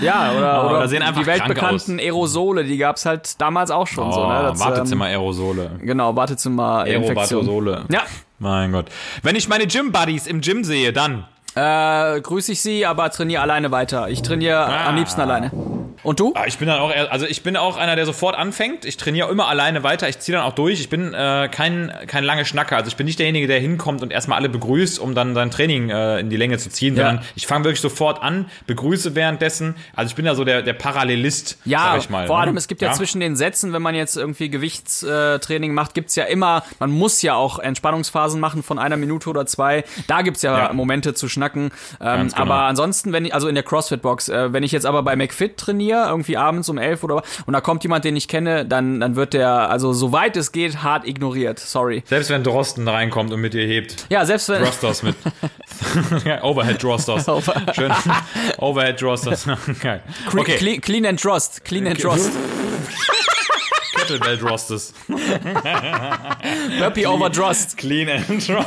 [0.00, 4.12] Ja, oder, Oder oder sehen einfach die weltbekannten Aerosole, die gab's halt damals auch schon
[4.12, 4.26] so.
[4.26, 4.42] Ne?
[4.42, 5.70] Das, ähm, Oh, Wartezimmer-Aerosole.
[5.80, 7.40] Genau, Badezimmer-Infektion.
[7.46, 7.84] Aerobatosole.
[7.94, 8.06] Ja,
[8.40, 8.86] Mein Gott.
[9.22, 11.28] Wenn ich meine Gym-Buddies im Gym sehe, dann.
[11.54, 14.08] Äh, grüße ich Sie, aber trainiere alleine weiter.
[14.08, 14.88] Ich trainiere Ah.
[14.88, 15.50] am liebsten alleine.
[16.02, 16.32] Und du?
[16.34, 18.84] Ah, Ich bin dann auch, eher- also ich bin auch einer, der sofort anfängt.
[18.84, 20.06] Ich trainiere immer alleine weiter.
[20.06, 20.78] Ich ziehe dann auch durch.
[20.80, 22.76] Ich bin äh, kein, kein lange Schnacker.
[22.76, 25.88] Also ich bin nicht derjenige, der hinkommt und erstmal alle begrüßt, um dann sein Training
[25.88, 27.06] äh, in die Länge zu ziehen, Ja.
[27.06, 29.76] sondern ich fange wirklich sofort an, begrüße währenddessen.
[29.96, 32.26] Also ich bin ja so der, der Parallelist, Ja, sag ich mal.
[32.26, 32.42] vor ne?
[32.42, 36.24] allem, es gibt ja, zwischen den Sätzen, wenn man jetzt irgendwie Gewichtstraining macht, gibt's ja
[36.24, 39.84] immer, man muss ja auch Entspannungsphasen machen von einer Minute oder zwei.
[40.06, 40.72] Da gibt's ja, Ja.
[40.74, 41.43] Momente zu schnacken.
[41.52, 42.44] Ähm, Ganz genau.
[42.44, 45.56] Aber ansonsten, wenn ich, also in der CrossFit-Box, äh, wenn ich jetzt aber bei McFit
[45.56, 49.16] trainiere, irgendwie abends um elf oder und da kommt jemand, den ich kenne, dann, dann
[49.16, 51.58] wird der, also soweit es geht, hart ignoriert.
[51.58, 52.02] Sorry.
[52.06, 54.06] Selbst wenn Drosten reinkommt und mit dir hebt.
[54.10, 54.62] Ja, selbst wenn.
[54.62, 55.16] Drosters mit.
[56.42, 57.26] Overhead Drosters.
[57.74, 57.92] Schön.
[58.58, 59.46] Overhead Drosters.
[59.80, 60.02] Geil.
[60.36, 60.56] Okay.
[60.56, 61.64] Clean, clean and Trust.
[61.64, 61.98] Clean and
[64.06, 64.20] Trust.
[64.22, 64.92] Kettlebell Drosters.
[66.78, 67.76] Burpee over Trust.
[67.76, 68.66] Clean and Drost.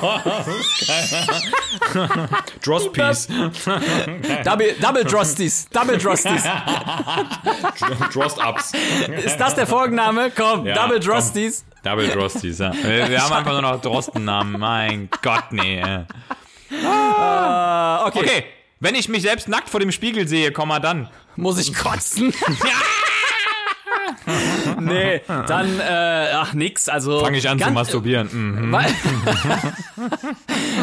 [2.61, 3.27] Drost Piece.
[4.43, 5.67] Double, double Drosties.
[5.71, 6.43] Double Drosties.
[8.13, 8.71] Drost Ups.
[9.23, 10.31] Ist das der Folgenname?
[10.35, 11.07] Komm, Ja, Double komm.
[11.09, 11.65] Drosties.
[11.83, 12.73] Double Drosties, ja.
[12.73, 14.59] Wir, wir haben einfach nur noch Drostennamen.
[14.59, 15.79] Mein Gott, nee.
[15.79, 16.03] äh.
[16.69, 18.19] Okay.
[18.19, 18.43] Okay.
[18.79, 21.09] Wenn ich mich selbst nackt vor dem Spiegel sehe, komm mal dann.
[21.35, 22.33] Muss ich kotzen?
[24.79, 27.19] nee, dann, äh, ach, nix, also.
[27.19, 28.29] Fange ich an zu ganz- masturbieren.
[28.31, 28.71] Mhm.
[28.71, 28.85] Weil,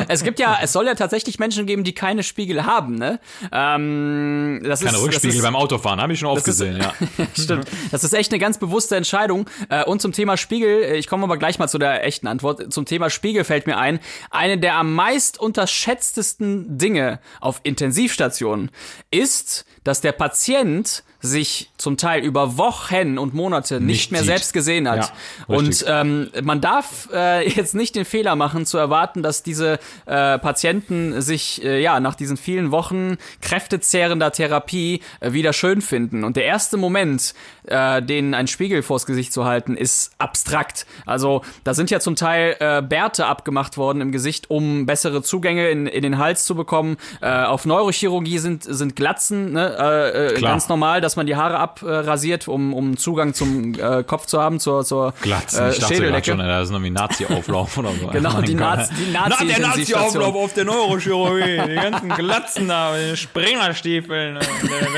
[0.08, 3.20] es gibt ja, es soll ja tatsächlich Menschen geben, die keine Spiegel haben, ne?
[3.52, 6.78] Ähm, das Keine ist, Rückspiegel das ist, beim Autofahren, habe ich schon oft ist- gesehen,
[6.78, 6.92] ja.
[7.38, 7.68] Stimmt.
[7.90, 9.48] Das ist echt eine ganz bewusste Entscheidung.
[9.68, 12.72] Äh, Und zum Thema Spiegel, äh, ich komme aber gleich mal zu der echten Antwort.
[12.72, 18.70] Zum Thema Spiegel fällt mir ein, eine der am meist unterschätztesten Dinge auf Intensivstationen
[19.10, 24.28] ist, dass der Patient sich zum Teil über Wochen und Monate nicht, mehr sieht.
[24.28, 25.12] selbst gesehen hat.
[25.48, 29.78] Ja, und ähm, man darf äh, jetzt nicht den Fehler machen, zu erwarten, dass diese
[30.06, 36.24] äh, Patienten sich äh, ja nach diesen vielen Wochen kräftezehrender Therapie äh, wieder schön finden.
[36.24, 40.86] Und der erste Moment, äh, den ein Spiegel vors Gesicht zu halten, ist abstrakt.
[41.06, 45.68] Also da sind ja zum Teil äh, Bärte abgemacht worden im Gesicht, um bessere Zugänge
[45.68, 46.96] in, in den Hals zu bekommen.
[47.20, 51.58] Äh, auf Neurochirurgie sind, sind Glatzen ne, äh, äh, ganz normal, dass man die Haare
[51.58, 55.94] abrasiert, um, um Zugang zum äh, Kopf zu haben, zur, zur Glatzen, äh, ich dachte
[55.94, 56.30] gerade Schädeldecke.
[56.30, 58.06] schon, das ist irgendwie Nazi-Auflauf oder so.
[58.12, 58.54] Genau, Mein die.
[58.54, 59.58] Nazi- die Na, der.
[59.60, 64.40] Nazi-Auflauf auf der Neurochirurgie, die ganzen Glatzen da, die Springerstiefeln, äh,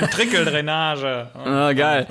[0.01, 1.29] Ventrikeldrainage.
[1.45, 2.07] Ah, geil.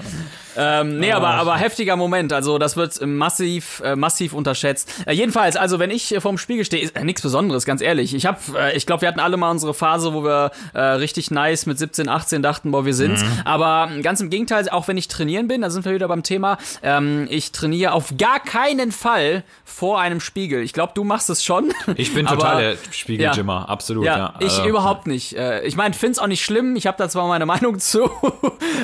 [0.57, 2.31] Ähm, nee, aber, aber heftiger Moment.
[2.33, 4.89] Also das wird massiv, äh, massiv unterschätzt.
[5.05, 8.13] Äh, jedenfalls, also wenn ich äh, vorm Spiegel stehe, ist äh, nichts Besonderes, ganz ehrlich.
[8.15, 11.31] Ich habe, äh, ich glaube, wir hatten alle mal unsere Phase, wo wir äh, richtig
[11.31, 13.23] nice mit 17, 18 dachten, boah, wir sind's.
[13.43, 16.57] Aber ganz im Gegenteil, auch wenn ich trainieren bin, da sind wir wieder beim Thema.
[16.83, 20.61] Ähm, ich trainiere auf gar keinen Fall vor einem Spiegel.
[20.61, 21.73] Ich glaube, du machst es schon.
[21.95, 24.05] Ich bin aber- total der Spiegeljimmer, absolut.
[24.05, 25.35] Ja, Ja, ich Äh, überhaupt nicht.
[25.37, 26.75] Äh, Ich meine, find's auch nicht schlimm.
[26.75, 28.09] Ich habe da zwar meine Meinung zu,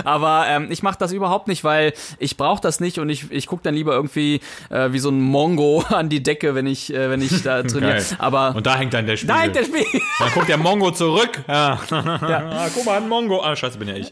[0.04, 3.48] aber ähm, ich mache das überhaupt nicht, weil ich brauche das nicht und ich, ich
[3.48, 7.10] gucke dann lieber irgendwie äh, wie so ein Mongo an die Decke, wenn ich äh,
[7.10, 7.94] wenn ich da trainiere.
[7.94, 8.06] Geil.
[8.20, 9.36] Aber Und da hängt dann der Spiegel.
[9.36, 10.02] nein, der Spiegel.
[10.20, 11.44] Dann guckt der Mongo zurück.
[11.48, 11.80] Ja.
[11.90, 13.42] Ah, guck mal, ein Mongo.
[13.44, 14.12] Ah, scheiße, bin ja ich.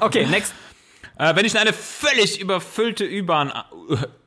[0.00, 0.54] Okay, next.
[1.18, 3.52] Äh, wenn ich in eine völlig überfüllte U-Bahn,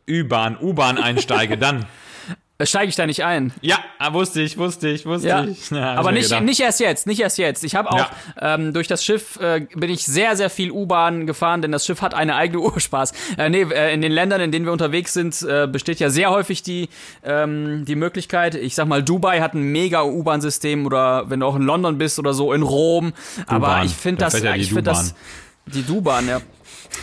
[0.07, 1.85] äh, U-Bahn, U-Bahn einsteige, dann.
[2.57, 3.51] Äh, Steige ich da nicht ein?
[3.61, 5.69] Ja, ah, wusste ich, wusste ich, wusste Ja, ich.
[5.71, 6.43] Ja, aber nicht, gedacht.
[6.43, 7.63] nicht erst jetzt, nicht erst jetzt.
[7.65, 8.07] Ich habe auch
[8.39, 12.01] ähm, durch das Schiff äh, bin ich sehr, sehr viel U-Bahn gefahren, denn das Schiff
[12.01, 13.11] hat eine eigene Uhr Spaß.
[13.37, 16.29] Äh, nee, äh, in den Ländern, in denen wir unterwegs sind, äh, besteht ja sehr
[16.31, 16.87] häufig die,
[17.23, 21.55] ähm, die Möglichkeit, ich sag mal, Dubai hat ein mega U-Bahn-System oder wenn du auch
[21.57, 23.13] in London bist oder so, in Rom.
[23.47, 25.13] Aber ich finde Da das, ja ich finde das,
[25.65, 26.39] die Du-Bahn, ja.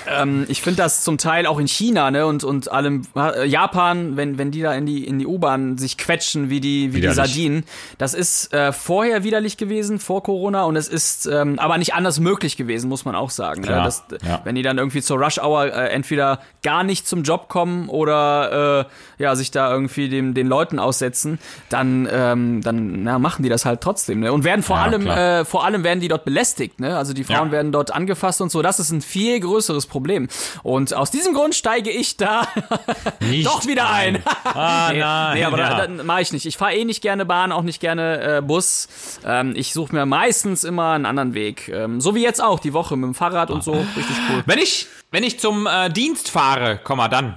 [0.09, 4.16] Ähm, ich finde das zum Teil auch in China, ne, und, und allem, äh, Japan,
[4.16, 7.11] wenn, wenn die da in die, in die U-Bahn sich quetschen wie die, wie die.
[7.12, 7.64] Sardinen.
[7.99, 12.21] Das ist äh, vorher widerlich gewesen, vor Corona, und es ist ähm, aber nicht anders
[12.21, 13.62] möglich gewesen, muss man auch sagen.
[13.62, 13.85] Klar, Ne?
[13.85, 14.40] Das, ja.
[14.45, 18.87] Wenn die dann irgendwie zur Rush Hour äh, entweder gar nicht zum Job kommen oder
[19.18, 23.49] äh, ja, sich da irgendwie dem, den Leuten aussetzen, dann, ähm, dann na, machen die
[23.49, 24.21] das halt trotzdem.
[24.21, 24.33] Ne?
[24.33, 26.81] Und werden vor Ja, allem, äh, vor allem werden die dort belästigt.
[26.81, 26.97] Ne?
[26.97, 27.53] Also die Frauen Ja.
[27.53, 28.61] werden dort angefasst und so.
[28.62, 30.29] Das ist ein viel größeres Problem.
[30.63, 32.47] Und aus diesem Grund steige ich da
[33.21, 34.23] Nicht doch wieder ein.
[34.45, 35.39] Ah, nee, nein.
[35.39, 35.87] nee, aber ja.
[35.87, 36.47] da, da mache ich nicht.
[36.47, 38.89] Ich fahre eh nicht gerne Bahn, auch nicht gerne äh, Bus.
[39.25, 41.69] Ähm, ich suche mir meistens immer einen anderen Weg.
[41.69, 43.73] Ähm, so wie jetzt auch, die Woche mit dem Fahrrad und so.
[43.73, 44.43] Richtig cool.
[44.47, 47.37] wenn ich, wenn ich zum äh, Dienst fahre, komm mal dann.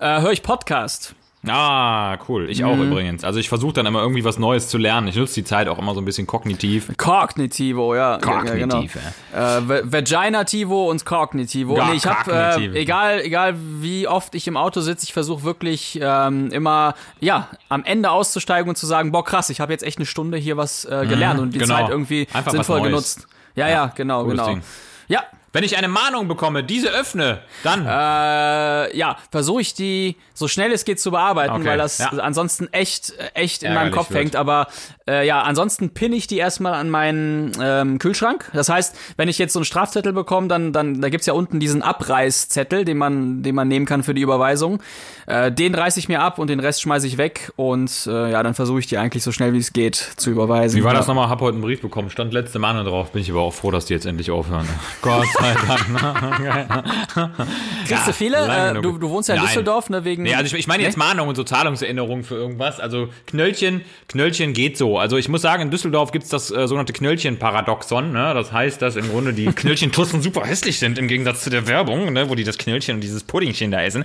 [0.00, 1.14] Äh, Höre ich Podcast.
[1.48, 2.50] Ah, cool.
[2.50, 2.66] Ich Mhm.
[2.66, 3.24] auch übrigens.
[3.24, 5.08] Also ich versuche dann immer irgendwie was Neues zu lernen.
[5.08, 6.90] Ich nutze die Zeit auch immer so ein bisschen kognitiv.
[6.96, 8.18] Kognitivo, ja.
[8.18, 8.94] Kognitiv,
[9.32, 9.74] ja, genau.
[9.74, 11.76] äh, Vaginativo und Kognitivo.
[11.76, 15.44] Ja, nee, ich habe, äh, egal, egal wie oft ich im Auto sitze, ich versuche
[15.44, 19.82] wirklich ähm, immer, ja, am Ende auszusteigen und zu sagen, boah, krass, ich habe jetzt
[19.84, 21.74] echt eine Stunde hier was äh, gelernt und die genau.
[21.76, 23.26] Zeit irgendwie Einfach sinnvoll genutzt.
[23.54, 24.48] Ja, ja, genau, cooles genau.
[24.48, 24.62] Ding.
[25.08, 25.22] Ja,
[25.56, 27.86] Wenn ich eine Mahnung bekomme, diese öffne, dann.
[27.86, 32.10] äh, ja, versuche ich die so schnell es geht zu bearbeiten, Okay, weil das ja.
[32.18, 34.20] ansonsten echt, echt in Ärgerlich meinem Kopf wird.
[34.20, 34.36] hängt.
[34.36, 34.66] Aber
[35.08, 38.50] äh, ja, ansonsten pinne ich die erstmal an meinen ähm, Kühlschrank.
[38.52, 41.58] Das heißt, wenn ich jetzt so einen Strafzettel bekomme, dann, dann da gibt's ja unten
[41.58, 44.82] diesen Abreißzettel, den man, den man nehmen kann für die Überweisung.
[45.26, 48.42] Äh, den reiße ich mir ab und den Rest schmeiße ich weg und äh, ja,
[48.42, 50.78] dann versuche ich die eigentlich so schnell wie es geht zu überweisen.
[50.78, 51.30] Wie war das nochmal?
[51.30, 52.10] Hab heute einen Brief bekommen.
[52.10, 53.12] Stand letzte Mahnung drauf.
[53.12, 54.68] Bin ich aber auch froh, dass die jetzt endlich aufhören.
[55.02, 57.36] Gott sei Dank.
[57.86, 58.36] Kriegst du viele?
[58.36, 59.48] Äh, du, du wohnst ja in Nein.
[59.48, 60.04] Düsseldorf, ne?
[60.04, 60.22] Wegen.
[60.22, 62.80] Nee, also ich, ich meine jetzt Mahnung und so Zahlungserinnerungen für irgendwas.
[62.80, 64.98] Also Knöllchen, Knöllchen geht so.
[64.98, 68.12] Also ich muss sagen, in Düsseldorf gibt's das äh, sogenannte Knöllchen-Paradoxon.
[68.12, 68.34] Ne?
[68.34, 72.12] Das heißt, dass im Grunde die Knöllchentussen super hässlich sind im Gegensatz zu der Werbung,
[72.12, 72.28] ne?
[72.28, 74.04] wo die das Knöllchen und dieses Puddingchen da essen.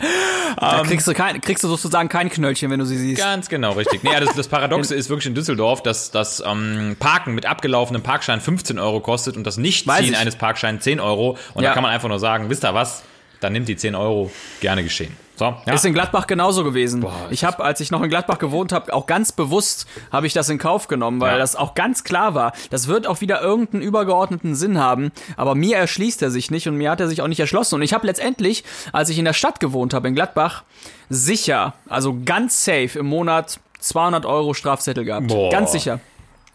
[0.58, 3.22] da kriegst du, kein, kriegst du sozusagen kein Knöllchen, wenn du sie siehst.
[3.22, 4.04] Ganz genau, richtig.
[4.04, 8.42] Nee, das, das Paradoxe ist wirklich in Düsseldorf, dass das ähm, Parken mit abgelaufenem Parkschein
[8.42, 10.18] 15 Euro kostet und das Nichtziehen ich.
[10.18, 11.31] eines Parkscheins 10 Euro.
[11.54, 11.70] Und Ja.
[11.70, 13.04] da kann man einfach nur sagen, wisst ihr was?
[13.40, 15.16] Dann nimmt die 10 Euro gerne geschehen.
[15.36, 15.74] So, ja.
[15.74, 17.02] Ist in Gladbach genauso gewesen.
[17.04, 20.34] ist ich habe, als ich noch in Gladbach gewohnt habe, auch ganz bewusst habe ich
[20.34, 21.38] das in Kauf genommen, weil Ja.
[21.40, 22.54] das auch ganz klar war.
[22.70, 26.78] Das wird auch wieder irgendeinen übergeordneten Sinn haben, aber mir erschließt er sich nicht und
[26.78, 27.74] mir hat er sich auch nicht erschlossen.
[27.76, 28.64] Und ich habe letztendlich,
[28.94, 30.62] als ich in der Stadt gewohnt habe, in Gladbach,
[31.10, 35.28] sicher, also ganz safe im Monat 200 Euro Strafzettel gehabt.
[35.30, 35.50] Boah.
[35.52, 36.00] Ganz sicher.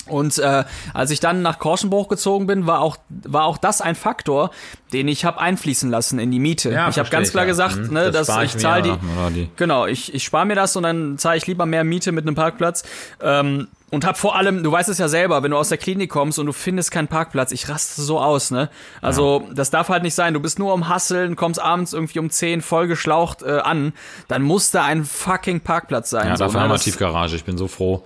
[0.09, 0.65] Und äh,
[0.95, 4.51] als ich dann nach Korschenbruch gezogen bin, war auch, war auch das ein Faktor,
[4.93, 6.71] den ich habe einfließen lassen in die Miete.
[6.71, 7.49] Ja, ich habe ganz klar ja.
[7.49, 8.93] gesagt, Mhm, ne, das dass ich ich zahle die,
[9.35, 12.25] die- Genau, ich, ich spare mir das und dann zahle ich lieber mehr Miete mit
[12.27, 12.85] einem Parkplatz.
[13.21, 16.11] Ähm, und hab vor allem, du weißt es ja selber, wenn du aus der Klinik
[16.11, 18.69] kommst und du findest keinen Parkplatz, ich raste so aus, ne?
[19.01, 19.55] Also, ja.
[19.55, 20.35] das darf halt nicht sein.
[20.35, 23.93] Du bist nur am Hasseln, kommst abends irgendwie um 10 vollgeschlaucht äh, an,
[24.27, 26.27] dann muss da ein fucking Parkplatz sein.
[26.27, 26.65] Ja, so, dafür ne?
[26.65, 27.37] haben wir Tiefgarage.
[27.37, 28.05] Ich bin so froh.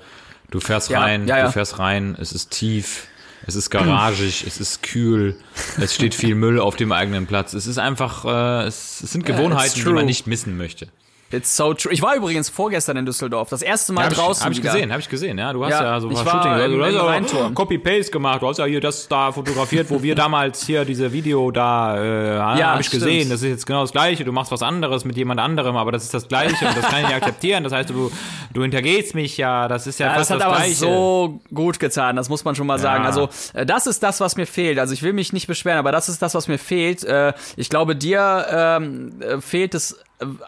[0.51, 1.47] Du fährst ja, rein, ja, ja.
[1.47, 3.07] du fährst rein, es ist tief,
[3.47, 5.37] es ist garagig, es ist kühl,
[5.81, 7.55] es steht viel Müll auf dem eigenen Platz.
[7.55, 10.89] Es ist einfach, äh, es, es sind Gewohnheiten, die man nicht missen möchte.
[11.33, 11.93] It's so true.
[11.93, 13.51] Ich war übrigens vorgestern in Düsseldorf.
[13.51, 14.43] Das erste Mal ja, hab draußen.
[14.43, 15.39] Habe ich gesehen, habe ich gesehen.
[15.39, 16.77] Ja, du hast ja, ja so ein paar Shooting.
[16.77, 18.43] Du hast ja Copy-Paste gemacht.
[18.43, 22.37] Du hast ja hier das da fotografiert, wo wir damals hier diese Video da, äh,
[22.37, 23.05] ja, habe ich stimmt.
[23.05, 23.31] gesehen.
[23.31, 24.25] Das ist jetzt genau das Gleiche.
[24.25, 27.03] Du machst was anderes mit jemand anderem, aber das ist das Gleiche und das kann
[27.03, 27.63] ich nicht akzeptieren.
[27.63, 28.11] Das heißt, du,
[28.53, 29.69] du hintergehst mich ja.
[29.69, 30.75] Das ist ja, ja fast das hat das aber Gleiche.
[30.75, 32.17] so gut getan.
[32.17, 33.07] Das muss man schon mal sagen.
[33.07, 34.81] Also, äh, das ist das, was mir fehlt.
[34.81, 37.05] Also, ich will mich nicht beschweren, aber das ist das, was mir fehlt.
[37.05, 39.97] Äh, ich glaube, dir ähm, äh, fehlt es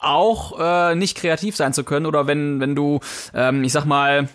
[0.01, 3.01] auch äh, nicht kreativ sein zu können oder wenn, wenn du,
[3.35, 4.29] ähm, ich sag mal,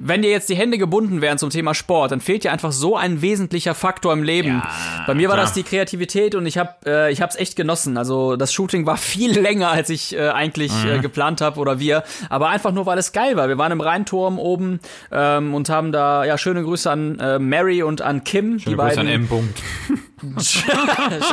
[0.00, 2.96] wenn dir jetzt die Hände gebunden wären zum Thema Sport, dann fehlt dir einfach so
[2.96, 4.62] ein wesentlicher Faktor im Leben.
[4.64, 5.44] Ja, Bei mir war klar.
[5.44, 7.98] das die Kreativität und ich habe äh, ich hab's echt genossen.
[7.98, 10.90] Also das Shooting war viel länger, als ich äh, eigentlich mhm.
[10.90, 13.48] äh, geplant habe oder wir, aber einfach nur weil es geil war.
[13.48, 14.80] Wir waren im Rheinturm oben
[15.12, 18.80] ähm, und haben da ja schöne Grüße an äh, Mary und an Kim, schöne die
[18.80, 19.06] Grüße beiden.
[19.06, 19.28] an M.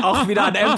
[0.04, 0.76] auch wieder an M.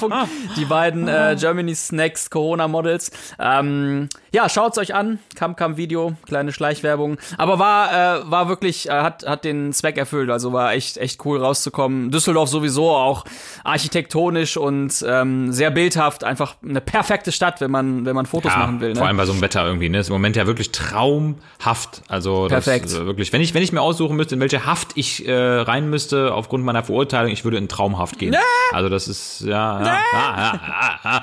[0.56, 3.12] Die beiden äh, Germany's Next Corona Models.
[3.39, 5.19] Ähm, ja, schaut's euch an.
[5.36, 9.98] Kam kam Video, kleine Schleichwerbung, aber war äh, war wirklich äh, hat hat den Zweck
[9.98, 10.30] erfüllt.
[10.30, 12.12] Also war echt echt cool rauszukommen.
[12.12, 13.26] Düsseldorf sowieso auch
[13.63, 16.24] architektonisch und ähm, sehr bildhaft.
[16.24, 18.89] Einfach eine perfekte Stadt, wenn man wenn man Fotos ja, machen will.
[18.89, 18.95] Ne?
[18.95, 19.89] Vor allem bei so einem Wetter irgendwie.
[19.89, 22.02] Ne, ist im Moment ja wirklich traumhaft.
[22.08, 22.86] Also perfekt.
[22.86, 23.34] Das, wirklich.
[23.34, 26.63] Wenn ich wenn ich mir aussuchen müsste, in welche Haft ich äh, rein müsste aufgrund
[26.63, 28.36] meiner Verurteilung, ich würde in Traum traumhaft gehen.
[28.72, 31.22] Also das ist, ja, ja, ja, ja, ja.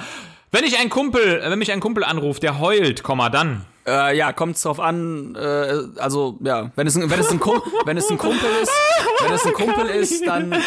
[0.53, 3.65] Wenn ich einen Kumpel, wenn mich ein Kumpel anruft, der heult, komm mal dann.
[3.87, 7.41] Äh, ja, kommt drauf an, äh, also ja, wenn es, ein, wenn, es ein
[7.85, 8.73] wenn es ein Kumpel ist,
[9.23, 10.51] wenn es ein Kumpel ist, dann.
[10.51, 10.59] Ja.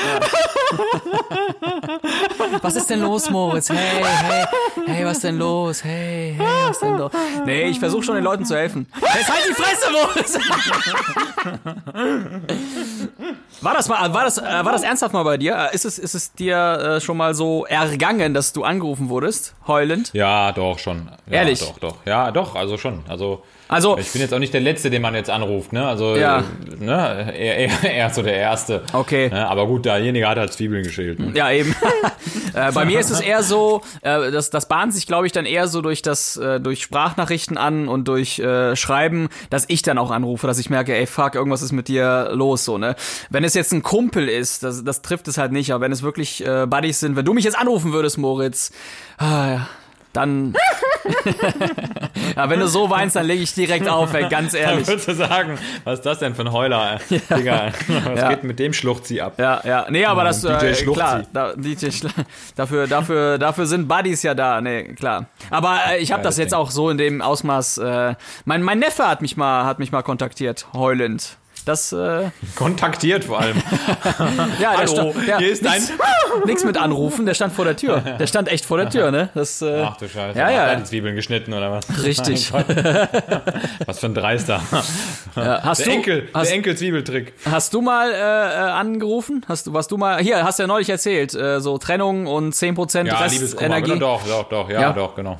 [2.61, 3.69] Was ist denn los, Moritz?
[3.69, 4.45] Hey, hey,
[4.85, 5.83] hey, was denn los?
[5.83, 7.11] Hey, hey, was denn los?
[7.45, 8.87] Nee, ich versuche schon den Leuten zu helfen.
[9.01, 10.39] Jetzt halt die Fresse, Moritz!
[13.61, 15.69] War das mal, war das, äh, war das ernsthaft mal bei dir?
[15.71, 16.55] Äh, ist es, ist es dir
[16.97, 20.11] äh, schon mal so ergangen, dass du angerufen wurdest, heulend?
[20.13, 21.09] Ja, doch schon.
[21.25, 21.59] Ja, Ehrlich?
[21.59, 21.95] Doch, doch.
[22.05, 23.03] Ja, doch, also schon.
[23.09, 25.85] Also also, ich bin jetzt auch nicht der Letzte, den man jetzt anruft, ne?
[25.85, 26.43] Also, ja.
[26.79, 27.31] ne?
[27.37, 28.81] Er, er, er ist so der Erste.
[28.93, 29.29] Okay.
[29.29, 29.47] Ne?
[29.47, 31.19] Aber gut, derjenige hat halt Zwiebeln geschält.
[31.19, 31.33] Ne?
[31.35, 31.75] Ja, eben.
[32.55, 35.45] äh, bei mir ist es eher so, äh, das, das bahnt sich, glaube ich, dann
[35.45, 39.99] eher so durch das, äh, durch Sprachnachrichten an und durch äh, Schreiben, dass ich dann
[39.99, 42.95] auch anrufe, dass ich merke, ey, fuck, irgendwas ist mit dir los, so, ne?
[43.29, 46.01] Wenn es jetzt ein Kumpel ist, das, das trifft es halt nicht, aber wenn es
[46.01, 48.71] wirklich äh, Buddies sind, wenn du mich jetzt anrufen würdest, Moritz,
[49.19, 49.69] ah, ja
[50.13, 50.53] dann.
[52.35, 54.85] ja, wenn du so weinst, dann lege ich direkt auf, ey, ganz ehrlich.
[54.85, 57.21] Dann würdest du sagen, was ist das denn für ein Heuler, ey?
[57.29, 57.37] Ja.
[57.37, 57.71] Digga,
[58.05, 58.29] was ja.
[58.29, 59.33] geht mit dem Schluchzi ab?
[59.37, 59.85] Ja, ja.
[59.89, 62.11] Nee, aber das, DJ äh, klar, da, DJ Schla
[62.55, 65.27] dafür, dafür, dafür sind Buddies ja da, nee, klar.
[65.49, 69.07] Aber äh, ich habe das jetzt auch so in dem Ausmaß, äh, mein, mein Neffe
[69.07, 71.38] hat mich mal, hat mich mal kontaktiert, heulend.
[71.65, 73.57] Das äh kontaktiert vor allem.
[74.59, 75.91] ja, Hallo, stand, ja, hier ist nichts,
[76.45, 78.01] Nichts mit anrufen, der stand vor der Tür.
[78.01, 79.29] Der stand echt vor der Tür, ne?
[79.33, 80.37] Das, äh, Ach du Scheiße.
[80.37, 80.75] Ja, ja.
[80.75, 82.03] die Zwiebeln geschnitten oder was?
[82.03, 82.51] Richtig.
[83.85, 84.61] was für ein Dreister.
[85.35, 87.33] Ja, hast der du, Enkel, hast, der Enkel-Zwiebeltrick.
[87.49, 89.45] Hast du mal äh, äh, angerufen?
[89.47, 92.53] Hast du, was du mal, hier, hast du ja neulich erzählt, äh, so Trennung und
[92.53, 93.99] 10% ja, Restenergie.
[93.99, 94.93] Doch, doch, doch, ja, ja.
[94.93, 95.39] doch, genau.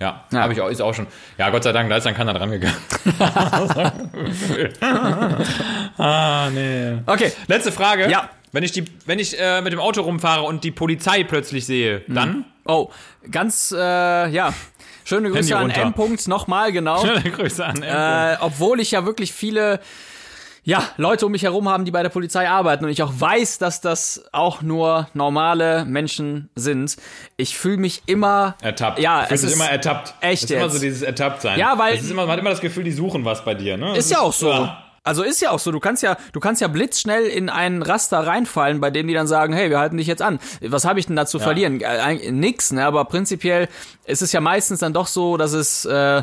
[0.00, 0.40] Ja, ja.
[0.40, 1.06] habe ich auch, ist auch schon.
[1.36, 2.76] Ja, Gott sei Dank, da ist dann keiner dran gegangen.
[5.98, 6.98] ah, nee.
[7.04, 7.32] Okay.
[7.48, 8.10] Letzte Frage.
[8.10, 8.30] Ja.
[8.52, 12.02] Wenn ich, die, wenn ich äh, mit dem Auto rumfahre und die Polizei plötzlich sehe,
[12.06, 12.14] mhm.
[12.14, 12.44] dann?
[12.64, 12.90] Oh,
[13.30, 13.78] ganz, äh,
[14.30, 14.54] ja.
[15.04, 15.94] Schöne Grüße an M.
[16.26, 17.04] nochmal, genau.
[17.04, 18.34] Schöne Grüße an M.
[18.34, 19.80] Äh, obwohl ich ja wirklich viele
[20.62, 23.58] ja, Leute um mich herum haben, die bei der Polizei arbeiten und ich auch weiß,
[23.58, 26.96] dass das auch nur normale Menschen sind.
[27.36, 28.98] Ich fühle mich immer ertappt.
[28.98, 30.14] Ja, es ist immer ertappt.
[30.20, 31.58] Echt es ist immer so dieses ertappt sein.
[31.58, 33.76] Ja, weil es ist immer, man hat immer das Gefühl, die suchen was bei dir,
[33.76, 33.96] ne?
[33.96, 34.50] Ist ja auch so.
[34.50, 34.84] Ja.
[35.02, 38.18] Also ist ja auch so, du kannst ja, du kannst ja blitzschnell in einen Raster
[38.18, 40.38] reinfallen, bei dem die dann sagen, hey, wir halten dich jetzt an.
[40.60, 41.44] Was habe ich denn da zu ja.
[41.44, 41.80] verlieren?
[41.80, 42.84] Äh, nix, ne?
[42.84, 43.68] Aber prinzipiell
[44.04, 46.22] ist es ja meistens dann doch so, dass es äh,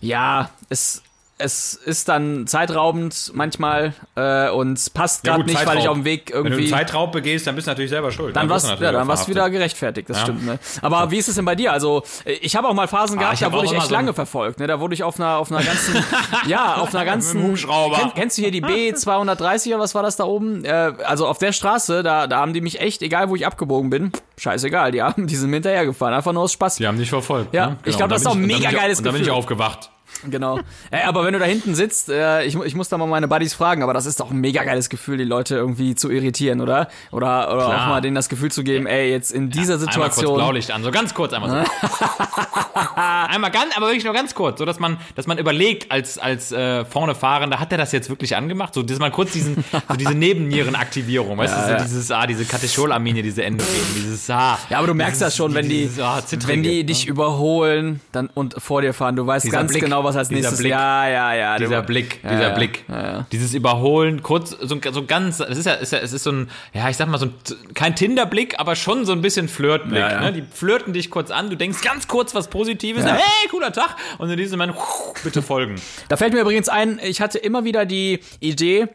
[0.00, 1.02] ja, es
[1.38, 5.74] es ist dann zeitraubend manchmal äh, und passt gerade ja, nicht, Zeitraub.
[5.74, 6.56] weil ich auf dem Weg irgendwie.
[6.56, 8.34] Wenn du Zeitraub begehst, dann bist du natürlich selber schuld.
[8.34, 10.22] Dann, dann warst ja, dann warst wieder gerechtfertigt, das ja.
[10.24, 10.44] stimmt.
[10.44, 10.58] Ne?
[10.82, 11.72] Aber wie ist es denn bei dir?
[11.72, 14.58] Also ich habe auch mal Phasen ah, gehabt, da wurde ich echt so lange verfolgt.
[14.58, 14.66] Ne?
[14.66, 15.94] Da wurde ich auf einer auf einer ganzen,
[16.46, 17.42] ja, auf einer ganzen.
[17.42, 17.96] Hubschrauber.
[17.96, 20.64] Kenn, kennst du hier die B 230 oder was war das da oben?
[20.64, 23.90] Äh, also auf der Straße, da da haben die mich echt, egal wo ich abgebogen
[23.90, 26.76] bin, scheißegal, die haben, die sind mir hinterhergefahren, einfach nur aus Spaß.
[26.76, 27.54] Die haben dich verfolgt.
[27.54, 27.76] Ja, ne?
[27.76, 27.88] genau.
[27.90, 28.98] ich glaube, das ist auch ein mega geiles Gefühl.
[28.98, 29.90] Und da bin ich aufgewacht.
[30.24, 30.60] Genau.
[30.90, 33.54] Ey, aber wenn du da hinten sitzt, äh, ich, ich muss da mal meine Buddies
[33.54, 36.88] fragen, aber das ist doch ein mega geiles Gefühl, die Leute irgendwie zu irritieren, oder?
[37.10, 39.94] Oder, oder auch mal denen das Gefühl zu geben, ey, jetzt in dieser Einmal kurz
[39.94, 40.34] Situation.
[40.36, 41.56] Blaulicht an, so ganz kurz einmal so.
[42.94, 46.52] einmal ganz, aber wirklich nur ganz kurz, so dass man, dass man überlegt als als
[46.52, 48.74] äh, vorne fahrender, hat er das jetzt wirklich angemacht?
[48.74, 51.82] So, dass man kurz diesen, so diese Nebennierenaktivierung, weißt du, so ja.
[51.82, 54.58] dieses ah, diese Katecholamine, diese Endogen, dieses ah.
[54.70, 56.84] Ja, aber du merkst dieses, das schon, wenn die, dieses, ah, wenn die ne?
[56.84, 59.16] dich überholen dann und vor dir fahren.
[59.16, 60.58] Du weißt ganz Blick, genau, was als dieser nächstes.
[60.60, 61.58] Blick, ja, ja, ja.
[61.58, 65.66] dieser Blick, ja, dieser ja, Blick, Ja, dieses Überholen, kurz, so, so ganz, es ist
[65.66, 67.34] ja, ist ja, es ist so ein, ja, ich sag mal so ein,
[67.74, 70.02] kein Tinder-Blick, aber schon so ein bisschen Flirtblick.
[70.20, 70.32] Ne?
[70.32, 73.14] Die flirten dich kurz an, du denkst ganz kurz was Positives, Ja.
[73.14, 74.76] hey, cooler Tag, und in diesem Moment,
[75.24, 75.76] bitte folgen.
[76.08, 78.88] Da fällt mir übrigens ein, ich hatte immer wieder die Idee,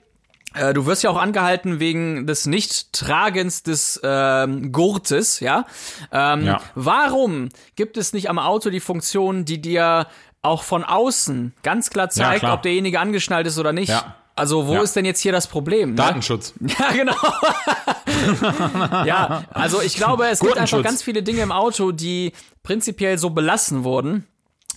[0.56, 5.66] äh, Du wirst ja auch angehalten wegen des Nicht-Tragens des ähm, Gurtes, ja?
[6.12, 6.62] Ähm, Ja.
[6.76, 10.06] Warum gibt es nicht am Auto die Funktion, die dir
[10.44, 12.54] auch von außen ganz klar zeigt, klar.
[12.54, 13.90] ob derjenige angeschnallt ist oder nicht?
[13.90, 14.16] Ja.
[14.36, 14.82] Also wo Ja.
[14.82, 15.92] ist denn jetzt hier das Problem?
[15.92, 15.96] Ne?
[15.96, 16.54] Datenschutz.
[16.80, 17.16] Ja, genau.
[19.06, 23.30] ja, also ich glaube, es gibt einfach ganz viele Dinge im Auto, die prinzipiell so
[23.32, 24.26] belassen wurden.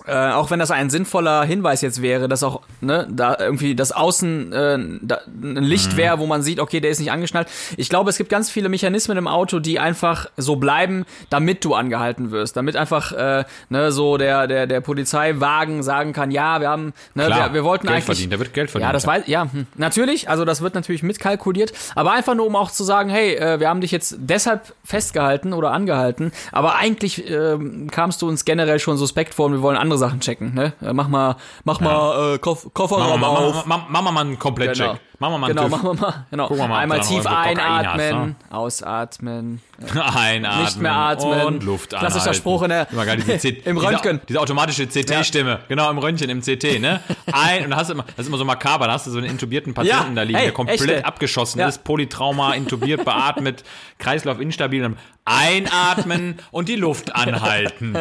[0.07, 3.93] Äh, auch wenn das ein sinnvoller Hinweis jetzt wäre, dass auch ne, da irgendwie das
[3.93, 5.97] Außen äh, da, ein Licht Mhm.
[5.97, 7.49] wäre, wo man sieht, okay, der ist nicht angeschnallt.
[7.77, 11.75] Ich glaube, es gibt ganz viele Mechanismen im Auto, die einfach so bleiben, damit du
[11.75, 16.69] angehalten wirst, damit einfach äh, ne, so der der der Polizeiwagen sagen kann, ja, wir
[16.69, 18.89] haben, ne, Klar, wir, wir wollten Geld eigentlich, verdienen, da wird Geld verdient.
[18.89, 22.57] ja, das weiß, ja, hm, natürlich, also das wird natürlich mitkalkuliert, aber einfach nur, um
[22.57, 27.29] auch zu sagen, hey, äh, wir haben dich jetzt deshalb festgehalten oder angehalten, aber eigentlich
[27.31, 30.73] ähm, kamst du uns generell schon suspekt vor und wir wollen andere Sachen checken, ne?
[30.83, 33.67] Äh, mach mal, mach mal äh, wir Kofferraum mal, auf.
[33.67, 34.87] wir- machen wir mal einen Komplettcheck.
[34.87, 34.99] Genau.
[35.19, 36.27] Wir mal einen Genau, machen wir mal.
[36.31, 36.51] Genau.
[36.51, 39.63] Wir mal, ob Einmal tief einatmen, hast, ausatmen.
[40.15, 41.41] Einatmen Nicht mehr atmen.
[41.47, 42.35] und Luft Klassischer anhalten.
[42.35, 43.23] Spruch in der- geil,
[43.65, 44.17] im Röntgen.
[44.17, 45.61] Diese, diese automatische CT-Stimme.
[45.69, 47.01] Genau, im Röntgen, im CT, ne?
[47.33, 49.27] Ein, und hast du immer, das ist immer so makaber, da hast du so einen
[49.29, 51.05] intubierten Patienten Ja, da liegen, hey, der komplett echte.
[51.07, 51.69] abgeschossen Ja.
[51.69, 53.65] ist, Polytrauma, intubiert, beatmet,
[53.99, 57.97] Kreislauf instabil, einatmen und die Luft anhalten.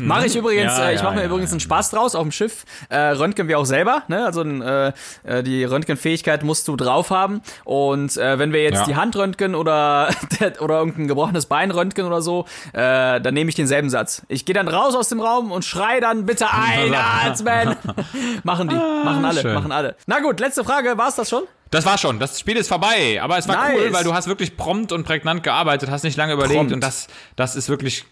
[0.00, 2.64] Mache ich übrigens, Ja, äh, ich mache mir übrigens einen Spaß draus auf dem Schiff.
[2.88, 4.24] Äh, röntgen wir auch selber, ne?
[4.24, 4.92] Also äh,
[5.24, 7.42] äh, die Röntgenfähigkeit musst du drauf haben.
[7.64, 10.10] Und äh, wenn wir jetzt die Hand röntgen oder
[10.60, 14.22] oder irgendein gebrochenes Bein röntgen oder so, äh, dann nehme ich denselben Satz.
[14.28, 17.76] Ich gehe dann raus aus dem Raum und schrei dann bitte einatmen.
[18.44, 19.54] machen die, machen alle, schön.
[19.54, 19.96] machen alle.
[20.06, 21.42] Na gut, letzte Frage, war's das schon?
[21.70, 23.78] Das war schon, das Spiel ist vorbei, aber es war Nice.
[23.78, 26.72] cool, weil du hast wirklich prompt und prägnant gearbeitet, hast nicht lange überlegt Prompt.
[26.72, 28.06] und das, das ist wirklich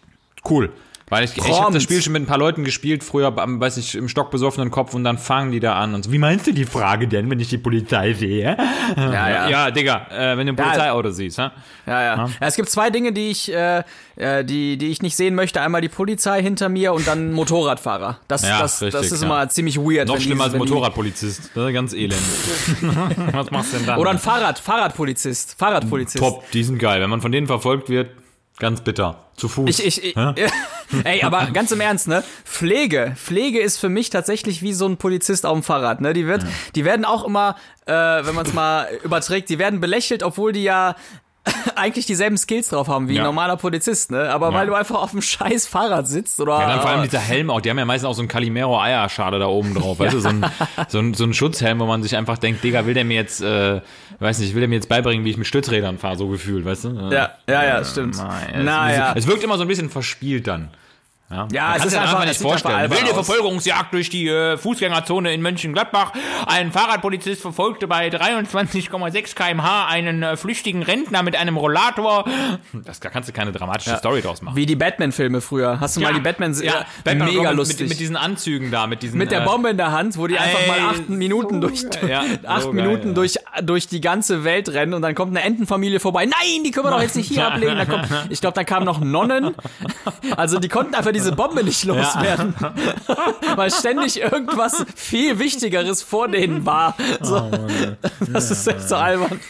[0.50, 0.72] cool.
[1.08, 1.76] Weil ich, ich habe Prompt.
[1.76, 5.04] das Spiel schon mit ein paar Leuten gespielt, früher, weiß ich, im stockbesoffenen Kopf und
[5.04, 7.48] dann fangen die da an und so, wie meinst du die Frage denn, wenn ich
[7.48, 8.56] die Polizei sehe?
[8.96, 9.48] Ja, ja.
[9.48, 11.52] Ja, Digga, äh, wenn du ein Polizeiauto siehst, ha?
[11.86, 12.16] Ja, ja.
[12.16, 12.30] ja.
[12.40, 13.84] Es gibt zwei Dinge, die ich, äh,
[14.16, 15.60] äh, die, die ich nicht sehen möchte.
[15.60, 18.18] Einmal die Polizei hinter mir und dann ein Motorradfahrer.
[18.26, 19.26] Das, Ja, das, richtig, das ist ja.
[19.28, 20.08] immer ziemlich weird.
[20.08, 22.16] Noch schlimmer als die- ein wenn die- Motorradpolizist, das ist ganz elend.
[23.32, 23.98] Was machst du denn dann?
[24.00, 25.54] Oder ein Fahrrad, Fahrradpolizist.
[25.56, 26.18] Fahrradpolizist.
[26.18, 27.00] Top, die sind geil.
[27.00, 28.10] Wenn man von denen verfolgt wird,
[28.58, 29.22] ganz bitter.
[29.36, 29.68] Zu Fuß.
[29.68, 30.16] Ich, ich, ich,
[31.04, 32.24] ey, aber ganz im Ernst, ne?
[32.44, 33.12] Pflege.
[33.16, 36.14] Pflege ist für mich tatsächlich wie so ein Polizist auf dem Fahrrad, ne?
[36.14, 40.22] Die wird, die werden auch immer, äh, wenn man es mal überträgt, die werden belächelt,
[40.22, 40.96] obwohl die ja
[41.76, 43.24] eigentlich dieselben Skills drauf haben wie ein Ja.
[43.24, 44.30] normaler Polizist, ne?
[44.30, 46.58] Aber weil du einfach auf dem scheiß Fahrrad sitzt oder.
[46.58, 49.38] Ja, dann vor allem dieser Helm auch, die haben ja meistens auch so einen Calimero-Eierschale
[49.38, 50.44] da oben drauf, weißt du, so ein,
[50.88, 53.40] so, ein, so ein Schutzhelm, wo man sich einfach denkt, Digga, will der mir jetzt,
[53.42, 53.80] äh,
[54.18, 56.84] weiß nicht, will der mir jetzt beibringen, wie ich mit Stützrädern fahre, so gefühlt, weißt
[56.84, 57.08] du?
[57.12, 58.16] ja, ja, ja, stimmt.
[58.16, 59.12] Nein, naja.
[59.16, 60.68] Es wirkt immer so ein bisschen verspielt dann.
[61.28, 62.90] Ja, Ja, es ist dir einfach- nicht einfach vorstellen.
[62.90, 63.14] Wilde.
[63.14, 66.12] Verfolgungsjagd durch die äh, Fußgängerzone in Mönchengladbach.
[66.46, 72.24] Ein Fahrradpolizist verfolgte bei 23,6 km/h einen äh, flüchtigen Rentner mit einem Rollator.
[72.72, 74.54] Das, da kannst du keine dramatische Story draus machen.
[74.56, 75.80] Wie die Batman-Filme früher.
[75.80, 77.80] Hast du mal die Batman, ja, äh, Batman mega Robin lustig.
[77.80, 79.18] Mit, mit diesen Anzügen da, mit diesen.
[79.18, 82.22] Mit der äh, Bombe in der Hand, wo die einfach mal acht Minuten durch, Ja,
[82.46, 83.14] acht so Minuten geil, ja.
[83.14, 86.24] durch, durch die ganze Welt rennen und dann kommt eine Entenfamilie vorbei.
[86.26, 87.76] Nein, die können wir doch jetzt nicht hier ablegen.
[87.88, 89.54] Kommt, ich glaube, dann kamen noch Nonnen.
[90.36, 92.54] Also die konnten einfach diese Bombe nicht loswerden.
[93.56, 96.94] Weil ständig irgendwas viel Wichtigeres vor denen war.
[97.20, 97.50] So.
[98.32, 99.40] das ist echt so albern.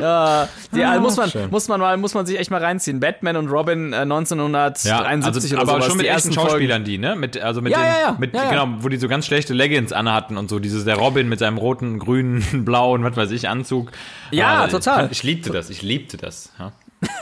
[0.00, 1.50] Ja, die, also muss, man, schön.
[1.50, 3.00] muss, man mal, muss man sich echt mal reinziehen.
[3.00, 5.86] Batman und Robin äh, 1973 Ja, also, oder aber sowas.
[5.86, 6.50] schon mit ersten Folgen.
[6.50, 7.16] Schauspielern, die, ne?
[7.16, 8.16] Mit, also mit Ja, den, ja, ja.
[8.18, 8.50] Mit, Ja, ja.
[8.50, 11.58] genau, wo die so ganz schlechte Leggings anhatten und so, dieses, der Robin mit seinem
[11.58, 13.90] roten, grünen, blauen, was weiß ich, Anzug.
[14.30, 15.06] Ja, Aber total.
[15.06, 16.72] Ich, ich liebte das, ich liebte das, ja.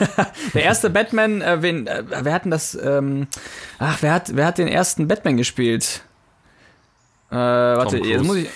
[0.53, 2.75] Der erste Batman, äh, wen, äh, wer hat denn das?
[2.75, 3.27] Ähm,
[3.79, 6.03] ach, wer hat, wer hat den ersten Batman gespielt?
[7.31, 8.49] Äh, warte, jetzt muss ich.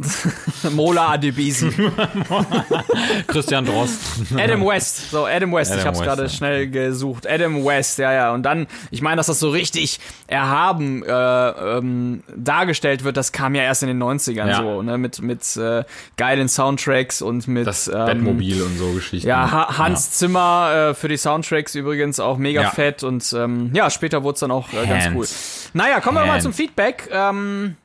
[0.72, 1.70] Mola Adebisi.
[3.26, 4.00] Christian Drost.
[4.36, 5.10] Adam West.
[5.10, 5.70] So, Adam West.
[5.72, 6.28] Adam ich hab's West, gerade ja.
[6.28, 7.26] schnell gesucht.
[7.26, 8.32] Adam West, ja, ja.
[8.32, 13.54] Und dann, ich meine, dass das so richtig erhaben äh, ähm, dargestellt wird, das kam
[13.54, 14.56] ja erst in den 90ern Ja.
[14.56, 14.98] so, ne?
[14.98, 15.84] Mit, mit äh,
[16.16, 19.28] geilen Soundtracks und mit Das ähm, Bettmobil und so Geschichten.
[19.28, 22.70] Ja, ha Hans Zimmer äh, für die Soundtracks übrigens auch mega Ja.
[22.70, 25.26] fett und ähm, ja, später wurde es dann auch äh, ganz cool.
[25.74, 27.08] Naja, kommen wir mal zum Feedback.
[27.12, 27.76] Ähm,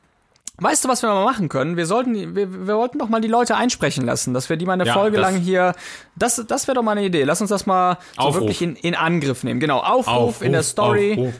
[0.62, 1.76] weißt du, was wir mal machen können?
[1.76, 4.74] Wir sollten, wir, wir wollten doch mal die Leute einsprechen lassen, dass wir die mal
[4.74, 5.74] eine Ja, Folge lang hier.
[6.16, 7.24] Das, das wäre doch mal eine Idee.
[7.24, 8.42] Lass uns das mal so Aufruf.
[8.42, 9.60] wirklich in, in Angriff nehmen.
[9.60, 11.12] Genau, Aufruf, Aufruf, in der Story.
[11.12, 11.34] Aufruf.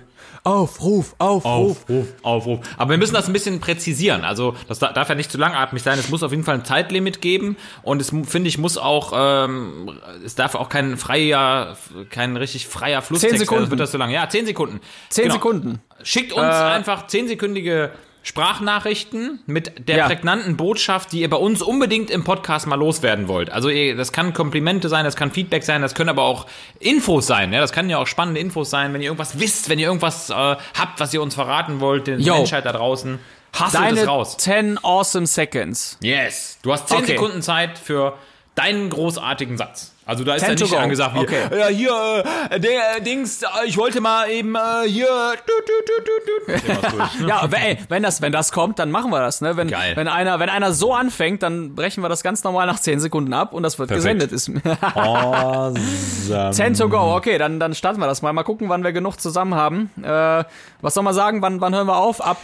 [0.44, 1.44] Aufruf, Aufruf.
[1.88, 2.60] Aufruf, Aufruf.
[2.76, 4.24] Aber wir müssen das ein bisschen präzisieren.
[4.24, 5.96] Also das da- darf ja nicht zu langatmig sein.
[6.00, 9.92] Es muss auf jeden Fall ein Zeitlimit geben und es finde ich muss auch, ähm,
[10.24, 11.76] es darf auch kein freier,
[12.10, 13.38] kein richtig freier Flusstext Zehn.
[13.46, 13.70] Sekunden.
[13.70, 14.10] Wird das so lang?
[14.10, 14.80] Ja, zehn Sekunden.
[15.10, 15.34] Zehn Genau.
[15.34, 15.80] Sekunden.
[16.02, 17.92] Schickt uns Äh, einfach zehnsekündige
[18.22, 20.06] Sprachnachrichten mit der Ja.
[20.06, 23.50] prägnanten Botschaft, die ihr bei uns unbedingt im Podcast mal loswerden wollt.
[23.50, 26.46] Also das kann Komplimente sein, das kann Feedback sein, das können aber auch
[26.80, 27.52] Infos sein.
[27.52, 27.60] Ja?
[27.60, 30.34] Das kann ja auch spannende Infos sein, wenn ihr irgendwas wisst, wenn ihr irgendwas äh,
[30.34, 32.34] habt, was ihr uns verraten wollt, den Yo.
[32.36, 33.18] Menschheit da draußen.
[33.54, 34.36] Hasselt Deine es raus.
[34.38, 35.98] 10 awesome seconds.
[36.00, 36.58] Yes.
[36.62, 37.06] Du hast zehn Okay.
[37.12, 38.16] Sekunden Zeit für
[38.54, 39.91] deinen großartigen Satz.
[40.04, 40.78] Also da ist ja 10 to nicht go.
[40.78, 41.42] angesagt wie, Okay.
[41.58, 45.74] ja hier, äh, der äh, Dings, äh, ich wollte mal eben äh, hier, du, du,
[45.86, 47.26] du, du, du.
[47.28, 49.56] Ja, ey, wenn das, wenn das kommt, dann machen wir das, ne?
[49.56, 49.94] Wenn, Geil.
[49.94, 53.32] wenn einer, wenn einer so anfängt, dann brechen wir das ganz normal nach 10 Sekunden
[53.32, 54.20] ab und das wird Perfekt.
[54.20, 54.32] gesendet.
[54.32, 54.50] Ist
[54.96, 55.78] Awesome.
[56.52, 58.32] 10 to go, okay, dann, dann starten wir das mal.
[58.32, 59.90] Mal gucken, wann wir genug zusammen haben.
[60.02, 60.44] Äh,
[60.80, 61.42] was soll man sagen?
[61.42, 62.20] Wann, wann hören wir auf?
[62.20, 62.38] Ab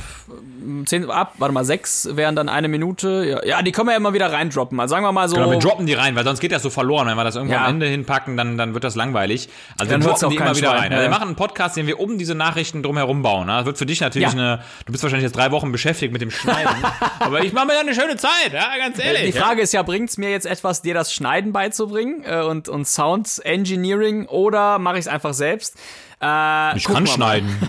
[0.62, 3.40] ähm, 10, ab, warte mal, 6 wären dann eine Minute.
[3.42, 4.78] Ja, ja, die können wir ja immer wieder reindroppen.
[4.78, 5.36] Also sagen wir mal so.
[5.36, 7.08] Genau, wir droppen die rein, weil sonst geht das so verloren.
[7.08, 7.64] Wenn wir das irgendwo Ja.
[7.64, 9.48] am Ende hinpacken, dann, dann wird das langweilig.
[9.78, 10.92] Also Dann wir droppen die immer wieder Schwein, rein.
[10.92, 11.10] ja, Also wir ja.
[11.10, 13.46] machen einen Podcast, den wir um diese Nachrichten drumherum bauen.
[13.46, 13.54] ne?
[13.58, 14.38] Das wird für dich natürlich Ja.
[14.38, 16.74] eine, du bist wahrscheinlich jetzt drei Wochen beschäftigt mit dem Schneiden.
[17.20, 19.32] aber ich mache mir da eine schöne Zeit, ja, ganz ehrlich.
[19.32, 22.86] die Frage ist ja, bringt's mir jetzt etwas, dir das Schneiden beizubringen äh, und, und
[22.86, 25.76] Sound Engineering oder mache ich es einfach selbst?
[26.22, 27.48] Äh, Ich kann schneiden.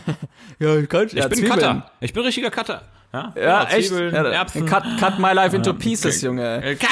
[0.61, 1.07] Ja, ich kann.
[1.13, 1.89] Ich bin Cutter.
[2.01, 2.81] Ich bin richtiger Cutter.
[3.11, 3.89] Ja, Ja, echt.
[3.89, 4.65] Zwiebeln, Ja, Erbsen.
[4.67, 6.63] cut, cut my life into pieces, Junge.
[6.63, 6.75] Äh,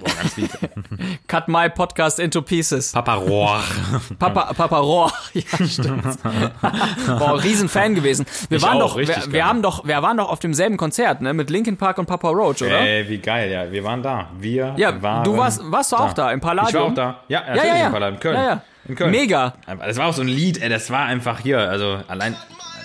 [0.00, 0.50] Boah, ganz lieb.
[1.26, 2.92] Cut my podcast into pieces.
[2.92, 3.60] Papa Rohr.
[4.18, 5.12] Papa, Papa Rohr.
[5.32, 6.04] Ja, stimmt.
[7.06, 8.24] Boah, Riesenfan gewesen.
[8.48, 11.20] Wir Ich waren auch, doch, wir, wir haben doch, wir waren doch auf demselben Konzert,
[11.20, 11.34] ne?
[11.34, 12.80] Mit Linkin Park und Papa Roach, oder?
[12.80, 13.70] Ey, wie geil, ja.
[13.70, 14.28] Wir waren da.
[14.38, 16.68] Wir ja, waren du warst, warst du auch da, im Palladium?
[16.68, 17.20] Ich war auch da.
[17.28, 17.86] Ja, Ja, natürlich ja, ja.
[17.86, 18.36] im Palladium, in Köln.
[18.36, 18.62] Ja, ja.
[18.88, 19.10] In Köln.
[19.10, 19.54] Mega.
[19.84, 22.36] Das war auch so ein Lied, ey, das war einfach hier, also allein,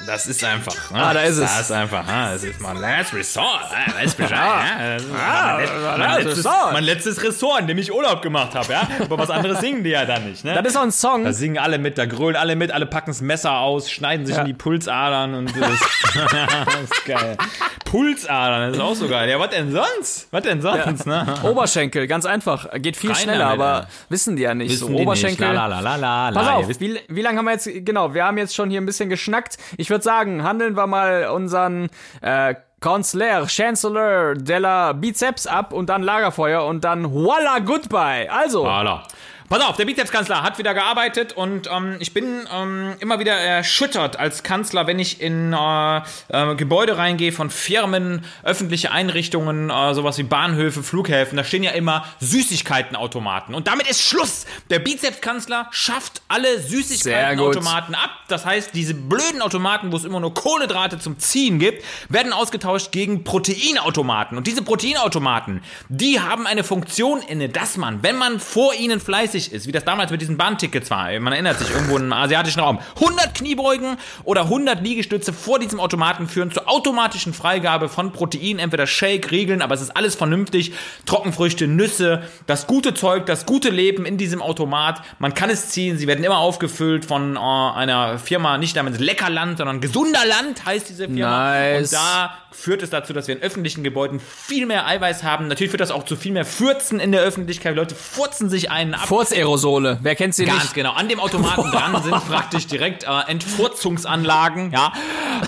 [0.05, 0.91] das ist einfach.
[0.91, 1.03] Ne?
[1.03, 1.41] Ah, da ist es.
[1.41, 3.45] Das ist einfach, ah, das ist mein last resort.
[3.71, 4.97] Ah, weiß Bescheid, ja.
[5.17, 6.73] Ah, mein, mein, letztes, resort.
[6.73, 8.87] mein letztes Ressort, in dem ich Urlaub gemacht habe, ja.
[8.99, 10.53] Aber was anderes singen die ja dann nicht, ne?
[10.55, 11.23] Das ist auch ein Song.
[11.23, 14.35] Da singen alle mit, da grölen alle mit, alle packen das Messer aus, schneiden sich
[14.35, 14.41] Ja.
[14.41, 15.79] in die Pulsadern und das,
[16.13, 17.37] das ist geil.
[17.85, 19.29] Pulsadern, das ist auch so geil.
[19.29, 20.27] Ja, was denn sonst?
[20.31, 21.25] Was denn sonst, ne?
[21.43, 22.67] Oberschenkel, ganz einfach.
[22.77, 23.87] Geht viel Rein schneller, damit, aber Alter.
[24.09, 24.71] wissen die ja nicht.
[24.71, 25.47] Wissen so Oberschenkel.
[25.47, 25.55] Nicht.
[25.55, 28.23] La, la, la, la, la, Pass auf, wie, wie lange haben wir jetzt, genau, wir
[28.25, 29.57] haben jetzt schon hier ein bisschen geschnackt.
[29.77, 31.89] Ich würde sagen, handeln wir mal unseren
[32.21, 38.29] äh, Kanzler, Chancellor della Bizeps ab und dann Lagerfeuer und dann voila, goodbye.
[38.29, 39.03] Also, Voilà.
[39.49, 44.17] Pass auf, der Bizepskanzler hat wieder gearbeitet und ähm, ich bin ähm, immer wieder erschüttert
[44.17, 45.97] als Kanzler, wenn ich in äh,
[46.29, 51.37] äh, Gebäude reingehe von Firmen, öffentliche Einrichtungen, äh, sowas wie Bahnhöfe, Flughäfen.
[51.37, 53.53] Da stehen ja immer Süßigkeitenautomaten.
[53.53, 54.45] Und damit ist Schluss.
[54.69, 58.11] Der Bizepskanzler schafft alle Süßigkeitenautomaten ab.
[58.29, 62.91] Das heißt, diese blöden Automaten, wo es immer nur Kohlenhydrate zum Ziehen gibt, werden ausgetauscht
[62.91, 64.37] gegen Proteinautomaten.
[64.37, 69.32] Und diese Proteinautomaten, die haben eine Funktion inne, dass man, wenn man vor ihnen fleißig
[69.35, 72.79] ist, wie das damals mit diesen Bahntickets war, man erinnert sich irgendwo im asiatischen Raum,
[72.95, 78.87] 100 Kniebeugen oder 100 Liegestütze vor diesem Automaten führen zur automatischen Freigabe von Protein, entweder
[78.87, 80.73] Shake, Riegeln, aber es ist alles vernünftig,
[81.05, 85.01] Trockenfrüchte, Nüsse, das gute Zeug, das gute Leben in diesem Automat.
[85.19, 89.57] Man kann es ziehen, sie werden immer aufgefüllt von äh, einer Firma, nicht namens Leckerland,
[89.57, 91.53] sondern Gesunderland heißt diese Firma.
[91.53, 91.91] Nice.
[91.91, 95.47] Und da führt es dazu, dass wir in öffentlichen Gebäuden viel mehr Eiweiß haben.
[95.47, 97.75] Natürlich führt das auch zu viel mehr Furzen in der Öffentlichkeit.
[97.75, 99.07] Leute furzen sich einen ab.
[99.27, 99.99] Furzaerosole.
[100.01, 100.73] Wer kennt sie Ganz nicht?
[100.73, 100.91] genau.
[100.93, 104.71] An dem Automaten dran sind praktisch direkt äh, Entfurzungsanlagen.
[104.71, 104.93] Ja,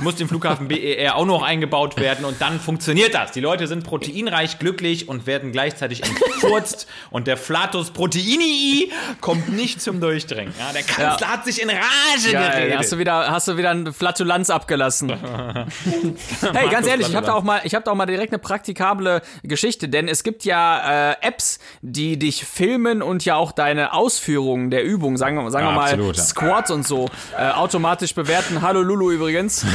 [0.01, 3.31] muss dem Flughafen BER auch noch eingebaut werden und dann funktioniert das.
[3.31, 9.81] Die Leute sind proteinreich, glücklich und werden gleichzeitig entfurzt und der Flatus Proteinii kommt nicht
[9.81, 10.53] zum Durchdringen.
[10.59, 12.77] Ja, der Kanzler hat sich in Rage Geil, geredet.
[12.79, 15.09] hast du wieder, hast du wieder eine Flatulanz abgelassen.
[16.53, 18.39] hey, ganz ehrlich, ich habe da auch mal, ich habe da auch mal direkt eine
[18.39, 23.93] praktikable Geschichte, denn es gibt ja äh, Apps, die dich filmen und ja auch deine
[23.93, 26.23] Ausführungen der Übung, sagen wir, sagen wir Ja, mal absolut, ja.
[26.23, 28.61] Squats und so, äh, automatisch bewerten.
[28.61, 29.65] Hallo Lulu übrigens.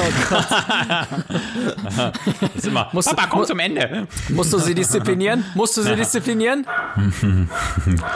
[2.55, 4.07] Ist immer, Musst Papa, komm zum Ende.
[4.29, 5.45] Musst du sie disziplinieren?
[5.55, 6.65] Musst du sie disziplinieren?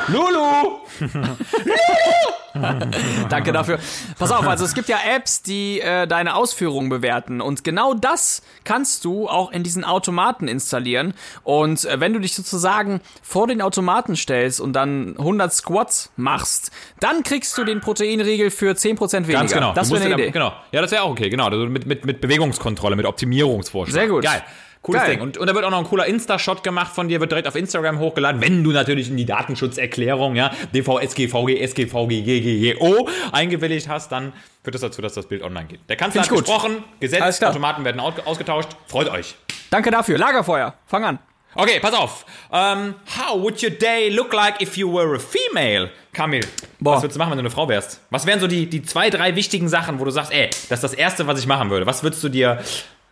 [0.08, 0.78] Lulu!
[3.28, 3.78] Danke dafür.
[4.18, 8.42] Pass auf, also es gibt ja Apps, die äh, deine Ausführungen bewerten und genau das
[8.64, 13.60] kannst du auch in diesen Automaten installieren und äh, wenn du dich sozusagen vor den
[13.60, 19.32] Automaten stellst und dann 100 Squats machst, dann kriegst du den Proteinriegel für 10% weniger.
[19.40, 19.72] Ganz genau.
[19.74, 20.26] Das wäre eine Idee.
[20.26, 20.52] da- Genau.
[20.72, 21.46] Ja, das wäre auch okay, genau.
[21.48, 23.92] Also mit, mit, mit Bewegungskontrolle, mit Optimierungsvorschlag.
[23.94, 24.24] Sehr gut.
[24.24, 24.42] Geil.
[24.84, 25.12] Cooles Geil.
[25.12, 25.20] Ding.
[25.22, 27.56] Und, und da wird auch noch ein cooler Insta-Shot gemacht von dir, wird direkt auf
[27.56, 34.32] Instagram hochgeladen, wenn du natürlich in die Datenschutzerklärung, ja, DVSGVG, SGVG, GGGO eingewilligt hast, dann
[34.62, 35.80] führt das dazu, dass das Bild online geht.
[35.88, 36.40] Der Kanzler hat gut.
[36.40, 37.42] gesprochen, Gesetz.
[37.42, 38.68] Automaten werden au- ausgetauscht.
[38.86, 39.34] Freut euch.
[39.70, 40.18] Danke dafür.
[40.18, 40.74] Lagerfeuer.
[40.86, 41.18] Fang an.
[41.56, 42.26] Okay, pass auf.
[42.52, 45.88] Ähm, how would your day look like if you were a female?
[46.12, 46.44] Kamil,
[46.78, 46.94] Boah.
[46.96, 48.00] was würdest du machen, wenn du eine Frau wärst?
[48.10, 50.84] Was wären so die, die zwei, drei wichtigen Sachen, wo du sagst, ey, das ist
[50.84, 51.86] das Erste, was ich machen würde?
[51.86, 52.60] Was würdest du dir,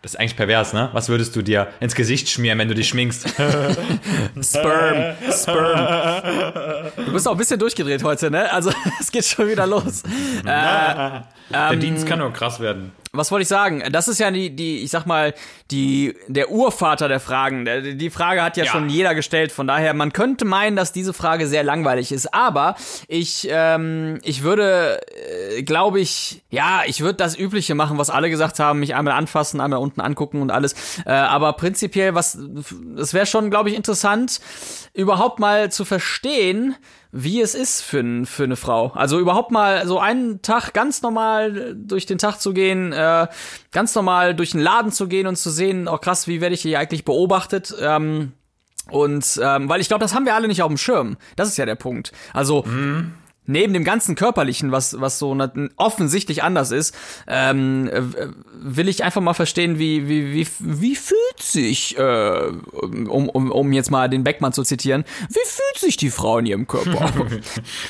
[0.03, 0.89] das ist eigentlich pervers, ne?
[0.91, 3.29] Was würdest du dir ins Gesicht schmieren, wenn du dich schminkst?
[4.41, 5.15] Sperm.
[5.31, 6.91] Sperm.
[7.05, 8.51] Du bist auch ein bisschen durchgedreht heute, ne?
[8.51, 10.03] Also es geht schon wieder los.
[10.45, 11.25] Der
[11.79, 12.91] Dienst kann nur krass werden.
[13.15, 13.83] Was wollte ich sagen?
[13.91, 15.35] Das ist ja die, die, ich sag mal,
[15.69, 17.63] die, der Urvater der Fragen.
[17.99, 18.71] Die Frage hat ja, Ja.
[18.71, 19.51] schon jeder gestellt.
[19.51, 22.33] Von daher, man könnte meinen, dass diese Frage sehr langweilig ist.
[22.33, 22.75] Aber
[23.07, 24.99] ich, ähm, ich würde,
[25.55, 29.13] äh, glaube ich, ja, ich würde das Übliche machen, was alle gesagt haben, mich einmal
[29.13, 30.73] anfassen, einmal unten angucken und alles.
[31.05, 32.35] Äh, aber prinzipiell, was,
[32.97, 34.39] es wäre schon, glaube ich, interessant,
[34.95, 36.75] überhaupt mal zu verstehen,
[37.15, 38.91] wie es ist für, für eine Frau.
[38.95, 43.27] Also überhaupt mal so einen Tag ganz normal durch den Tag zu gehen, äh,
[43.71, 46.63] ganz normal durch den Laden zu gehen und zu sehen, oh krass, wie werde ich
[46.63, 47.73] hier eigentlich beobachtet?
[47.79, 48.33] Ähm,
[48.89, 51.17] und ähm, weil ich glaube, das haben wir alle nicht auf dem Schirm.
[51.35, 52.11] Das ist ja der Punkt.
[52.33, 52.63] Also
[53.45, 55.37] neben dem ganzen körperlichen, was was so
[55.77, 56.95] offensichtlich anders ist,
[57.27, 58.01] ähm, äh,
[58.53, 63.73] will ich einfach mal verstehen, wie wie wie wie fühlt sich, äh, um, um um
[63.73, 67.11] jetzt mal den Beckmann zu zitieren, wie fühlt sich die Frau in ihrem Körper?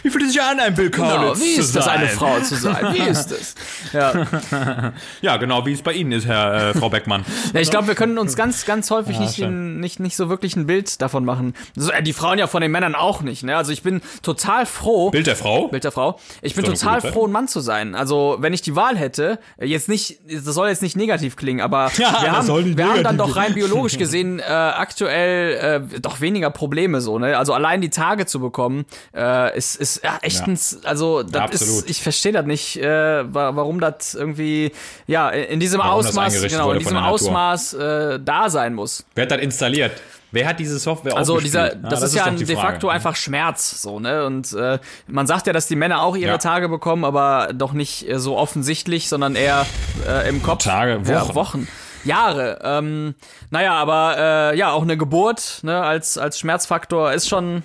[0.03, 2.93] Wie fühlt es sich an, ein Bill Genau, wie ist das, eine Frau zu sein?
[2.93, 3.55] Wie ist es?
[3.93, 4.93] Ja.
[5.21, 7.25] Ja, genau, wie es bei Ihnen ist, Herr äh, Frau Beckmann.
[7.53, 9.49] ja ich glaube, wir können uns ganz, ganz häufig nicht, stimmt.
[9.49, 11.53] in, nicht, nicht so wirklich ein Bild davon machen.
[11.77, 13.43] Äh, die Frauen ja von den Männern auch nicht.
[13.43, 13.55] Ne?
[13.55, 15.11] Also ich bin total froh.
[15.11, 15.67] Bild der Frau?
[15.67, 16.19] Bild der Frau.
[16.41, 17.93] Ich bin total froh, ein Mann zu sein.
[17.95, 21.61] Also, wenn ich die Wahl hätte, äh, jetzt nicht, das soll jetzt nicht negativ klingen,
[21.61, 26.21] aber Ja, wir, haben, wir haben dann doch rein biologisch gesehen äh, aktuell äh, doch
[26.21, 27.37] weniger Probleme so, ne?
[27.37, 28.85] Also allein die Tage zu bekommen,
[29.15, 30.53] äh, ist, ist ja, echt Ja.
[30.83, 31.75] also das absolut.
[31.83, 34.71] ist, ich verstehe das nicht, äh, wa- warum das irgendwie,
[35.07, 36.97] ja, in diesem Warum Ausmaß, genau, in diesem.
[36.97, 39.05] Ausmaß äh, da sein muss.
[39.15, 39.91] Wer hat das installiert?
[40.33, 41.91] Wer hat diese Software Also dieser, aufgespielt?
[41.91, 42.67] das, ist ja doch ein die de Frage.
[42.73, 44.25] facto einfach Schmerz, so, ne?
[44.25, 46.37] Und äh, man sagt ja, dass die Männer auch ihre Ja.
[46.39, 49.65] Tage bekommen, aber doch nicht äh, so offensichtlich, sondern eher
[50.07, 50.63] äh, im Kopf.
[50.63, 51.35] Tage, Ja, Wochen.
[51.35, 51.67] Wochen.
[52.03, 52.59] Jahre.
[52.63, 53.15] Ähm,
[53.49, 57.63] naja, aber äh, ja, auch eine Geburt ne, als, als Schmerzfaktor ist schon,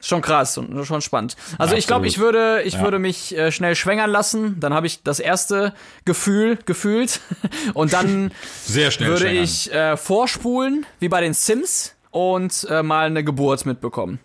[0.00, 1.34] schon krass und schon spannend.
[1.58, 2.82] Also Ja, ich glaube, ich würde, ich Ja.
[2.82, 4.60] würde mich äh, schnell schwängern lassen.
[4.60, 5.72] Dann habe ich das erste
[6.04, 7.20] Gefühl gefühlt
[7.74, 8.30] und dann
[8.64, 9.42] Sehr schnell würde schwängern.
[9.44, 14.20] ich äh, vorspulen, wie bei den Sims, und äh, mal eine Geburt mitbekommen.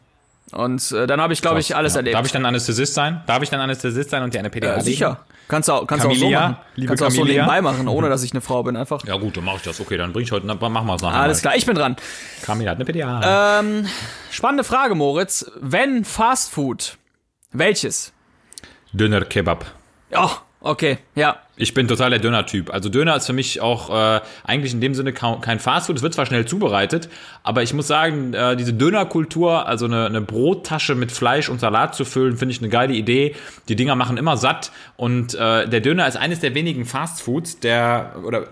[0.52, 2.00] Und äh, dann habe ich, glaube ich, alles ja.
[2.00, 2.16] erlebt.
[2.16, 3.24] Darf ich dann Anästhesist sein?
[3.26, 4.86] Darf ich dann Anästhesist sein und dir eine PDA ja, legen?
[4.86, 5.26] sicher.
[5.48, 6.58] Kannst du auch, kannst auch so machen.
[6.76, 9.04] liebe kannst du auch so nebenbei machen, ohne dass ich eine Frau bin, einfach.
[9.06, 9.80] Ja gut, dann mache ich das.
[9.80, 11.20] Okay, dann bring ich heute, dann machen wir es nachher.
[11.20, 11.96] Alles klar, ich bin dran.
[12.44, 13.60] Camilla hat eine PDA.
[13.60, 13.88] Ähm,
[14.32, 15.52] spannende Frage, Moritz.
[15.60, 16.98] Wenn Fast Food,
[17.52, 18.14] welches?
[18.94, 19.66] Döner Kebab.
[20.10, 20.32] Ja,
[20.62, 21.38] okay, ja.
[21.58, 22.74] Ich bin total der Döner-Typ.
[22.74, 25.96] Also Döner ist für mich auch äh, eigentlich in dem Sinne kein Fastfood.
[25.96, 27.08] Es wird zwar schnell zubereitet,
[27.44, 31.96] aber ich muss sagen, äh, diese Dönerkultur, also eine, eine Brottasche mit Fleisch und Salat
[31.96, 33.36] zu füllen, finde ich eine geile Idee.
[33.70, 38.16] Die Dinger machen immer satt und äh, der Döner ist eines der wenigen Fastfoods, der
[38.26, 38.48] oder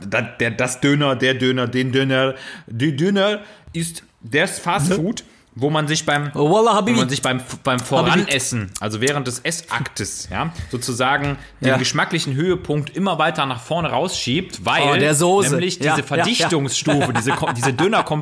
[0.00, 2.34] der, der das Döner, der Döner, den Döner,
[2.66, 3.40] die Döner
[3.74, 5.24] ist das Fastfood,
[5.58, 9.38] wo man sich beim Oh, Wallah, wo man sich beim, beim Voranessen, also während des
[9.40, 11.76] Essaktes, ja, sozusagen den Ja.
[11.78, 17.32] geschmacklichen Höhepunkt immer weiter nach vorne rausschiebt, weil Oh, nämlich Ja, diese ja, Verdichtungsstufe, diese,
[17.32, 17.72] Ko- diese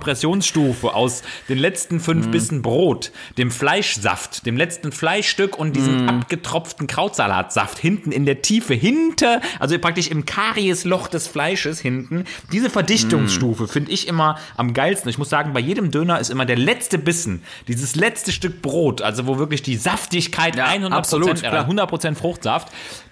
[0.04, 6.86] Döner-Kompressionsstufe aus den letzten fünf Bissen Brot, dem Fleischsaft, dem letzten Fleischstück und diesem abgetropften
[6.86, 13.66] Krautsalatsaft hinten in der Tiefe, hinter, also praktisch im Kariesloch des Fleisches hinten, diese Verdichtungsstufe
[13.68, 15.10] finde ich immer am geilsten.
[15.10, 19.02] Ich muss sagen, bei jedem Döner ist immer der letzte Bissen, dieses letzte Stück Brot,
[19.02, 21.68] also wo wirklich die Saftigkeit Ja, 100% absolut, äh, klar.
[21.68, 22.68] 100% Fruchtsaft,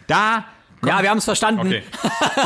[0.07, 0.45] da
[0.85, 1.61] Ja, wir haben es verstanden.
[1.61, 1.83] Okay.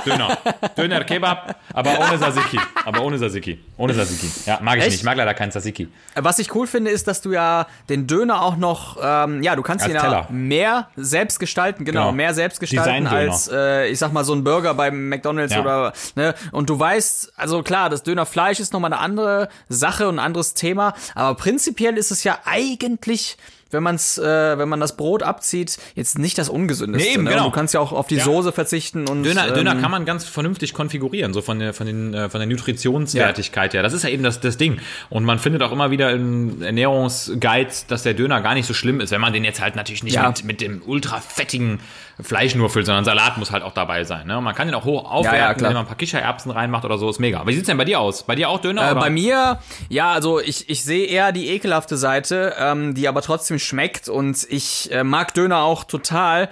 [0.05, 0.37] Döner.
[0.77, 2.61] Döner Kebab, aber ohne Tzatziki.
[2.85, 3.59] Aber ohne Tzatziki.
[3.79, 4.31] Ohne Tzatziki.
[4.45, 4.91] Ja, mag ich Echt?
[4.91, 5.01] nicht.
[5.01, 5.89] Ich mag leider keinen Tzatziki.
[6.15, 9.63] Was ich cool finde, ist, dass du ja den Döner auch noch, ähm, ja, du
[9.63, 10.27] kannst Als ihn ja Teller.
[10.31, 12.13] mehr selbst gestalten, genau, Genau.
[12.13, 15.61] mehr selbst gestalten als, äh, ich sag mal, so ein Burger beim McDonalds Ja.
[15.63, 20.17] oder, ne, und du weißt, also klar, das Dönerfleisch ist nochmal eine andere Sache und
[20.19, 23.39] ein anderes Thema, aber prinzipiell ist es ja eigentlich
[23.71, 27.09] wenn man's, äh, wenn man das Brot abzieht, jetzt nicht das ungesündeste.
[27.09, 27.31] Nee, eben, ne?
[27.31, 27.45] genau.
[27.47, 28.25] Du kannst ja auch auf die Ja.
[28.25, 31.87] Soße verzichten und Döner, ähm, Döner kann man ganz vernünftig konfigurieren, so von der, von
[31.87, 33.83] den, äh, von der Nutritionswertigkeit her.
[33.83, 34.79] Das ist ja eben das, das Ding.
[35.11, 39.01] Und man findet auch immer wieder in Ernährungsguides, dass der Döner gar nicht so schlimm
[39.01, 40.29] ist, wenn man den jetzt halt natürlich nicht Ja.
[40.29, 41.81] mit, mit dem ultra fettigen
[42.19, 44.27] Fleisch nur füllt, sondern Salat muss halt auch dabei sein.
[44.27, 44.41] Ne?
[44.41, 47.11] Man kann den auch hoch aufwerten, ja, wenn man ein paar Kichererbsen reinmacht oder so,
[47.11, 47.41] ist mega.
[47.41, 48.23] Aber wie sieht's denn bei dir aus?
[48.23, 48.91] Bei dir auch Döner?
[48.91, 49.59] Äh, bei mir,
[49.91, 54.47] ja, also ich, ich sehe eher die ekelhafte Seite, ähm, die aber trotzdem schmeckt und
[54.49, 56.49] ich äh, mag Döner auch total.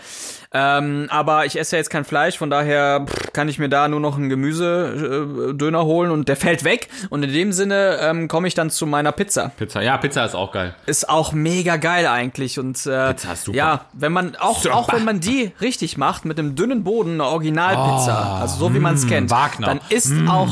[0.57, 3.89] Ähm, aber ich esse ja jetzt kein Fleisch, von daher pff, kann ich mir da
[3.89, 6.89] nur noch einen Gemüsedöner holen und der fällt weg.
[7.11, 9.51] Und in dem Sinne ähm, komme ich dann zu meiner Pizza.
[9.57, 9.83] Pizza.
[9.83, 10.77] Ja, Pizza ist auch geil.
[10.87, 12.61] Ist auch mega geil eigentlich.
[12.61, 13.59] Und äh, Pizza ist super.
[13.59, 14.77] ja, wenn man auch, Super.
[14.77, 18.75] auch wenn man die richtig macht, mit einem dünnen Boden, eine Originalpizza, Oh, also so
[18.75, 19.67] wie man es mm, kennt, Wagner.
[19.67, 20.51] dann ist auch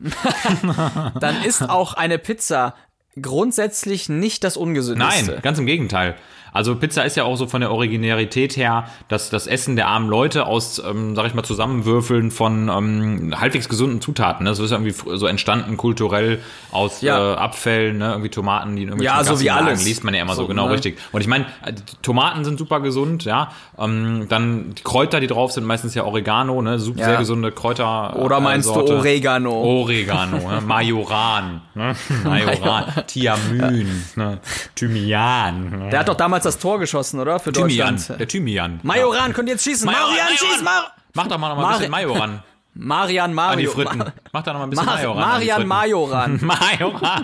[1.20, 2.74] dann ist auch eine Pizza
[3.20, 5.32] grundsätzlich nicht das ungesündeste.
[5.32, 6.16] Nein, ganz im Gegenteil.
[6.52, 10.08] Also Pizza ist ja auch so von der Originärität her, dass das Essen der armen
[10.08, 14.44] Leute aus, ähm, sag ich mal, Zusammenwürfeln von ähm, halbwegs gesunden Zutaten.
[14.44, 14.50] Ne?
[14.50, 16.40] Das ist ja irgendwie so entstanden kulturell
[16.72, 17.34] aus Ja.
[17.34, 18.10] äh, Abfällen, ne?
[18.10, 19.84] irgendwie Tomaten, die in irgendwelchen Ja, so wie alles.
[19.84, 20.72] liest man ja immer so, So, genau ne?
[20.74, 20.98] richtig.
[21.12, 21.72] Und ich meine, äh,
[22.02, 23.50] Tomaten sind super gesund, ja.
[23.78, 26.78] Ähm, dann die Kräuter, die drauf sind, meistens ja Oregano, ne?
[26.78, 27.06] Super Ja.
[27.06, 28.16] sehr gesunde Kräuter.
[28.16, 28.92] Oder äh, meinst Sorte.
[28.92, 29.52] du Oregano?
[29.52, 30.60] Oregano, ne?
[30.66, 31.94] Majoran, ne?
[32.24, 34.38] Majoran, Thiamin, ne?
[34.74, 35.70] Thymian.
[35.70, 35.88] Ne?
[35.90, 37.38] Der hat doch damals das Tor geschossen, oder?
[37.40, 38.20] Für Thymian, Deutschland.
[38.20, 38.80] der Thymian.
[38.82, 39.86] Majoran, könnt ihr jetzt schießen?
[39.86, 40.54] Majoran, Marian, Majoran.
[40.54, 40.82] schieß mal!
[41.14, 42.42] Mach doch mal noch mal ein bisschen Majoran
[42.74, 43.70] Marian an die Mario.
[43.72, 44.04] Fritten.
[44.32, 45.66] Mach doch noch mal ein bisschen Mar Majoran Marian.
[45.66, 46.40] Majoran.
[46.42, 47.22] Majoran.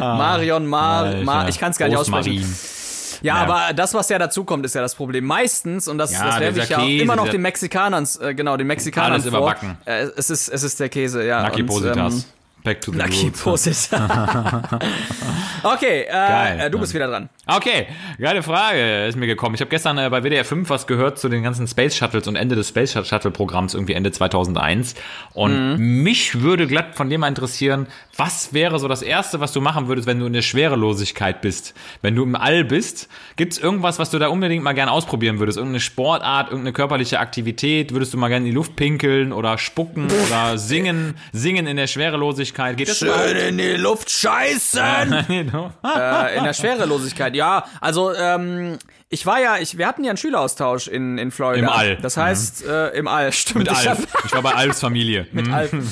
[0.00, 1.14] Marion Mar.
[1.22, 2.42] Mar ich kann es gar nicht aussprechen.
[3.22, 3.42] Ja, Ja.
[3.42, 5.24] aber das, was ja dazu kommt, ist ja das Problem.
[5.24, 8.34] Meistens, und das, Ja, das werfe ich ja auch Käse, immer noch den Mexikanern, äh,
[8.34, 9.38] genau, den Mexikanern Alles vor.
[9.38, 9.78] überbacken.
[9.84, 11.46] Äh, es, ist, es ist der Käse, ja.
[11.48, 12.24] Und, ähm,
[12.64, 13.30] Back to the Lucky.
[13.30, 13.90] Positas.
[15.64, 16.70] okay, äh, Geil.
[16.70, 17.28] du bist wieder dran.
[17.46, 17.88] Okay,
[18.20, 19.56] geile Frage ist mir gekommen.
[19.56, 22.36] Ich habe gestern äh, bei WDR 5 was gehört zu den ganzen Space Shuttles und
[22.36, 24.94] Ende des Space Shuttle Programms irgendwie Ende 2001
[25.34, 26.02] und Mhm.
[26.04, 27.86] mich würde glatt von dem mal interessieren,
[28.16, 31.74] was wäre so das erste, was du machen würdest, wenn du in der Schwerelosigkeit bist,
[32.00, 33.08] wenn du im All bist?
[33.36, 35.58] Gibt's irgendwas, was du da unbedingt mal gern ausprobieren würdest?
[35.58, 37.92] Irgendeine Sportart, irgendeine körperliche Aktivität?
[37.92, 41.88] Würdest du mal gerne in die Luft pinkeln oder spucken oder singen, singen in der
[41.88, 42.51] Schwerelosigkeit?
[42.76, 45.24] Geht das Schön in die Luft scheißen!
[45.28, 45.74] überhaupt?
[45.84, 47.34] äh, in der Schwerelosigkeit.
[47.34, 48.78] Ja, also ähm,
[49.12, 51.66] ich war ja, ich, wir hatten ja einen Schüleraustausch in, in Florida.
[51.66, 51.96] Im All.
[51.98, 53.66] Das heißt, äh, im All, stimmt.
[53.68, 54.06] Mit ich hab- Alf.
[54.24, 55.26] Ich war bei Alfs Familie.
[55.32, 55.72] Mit Alf.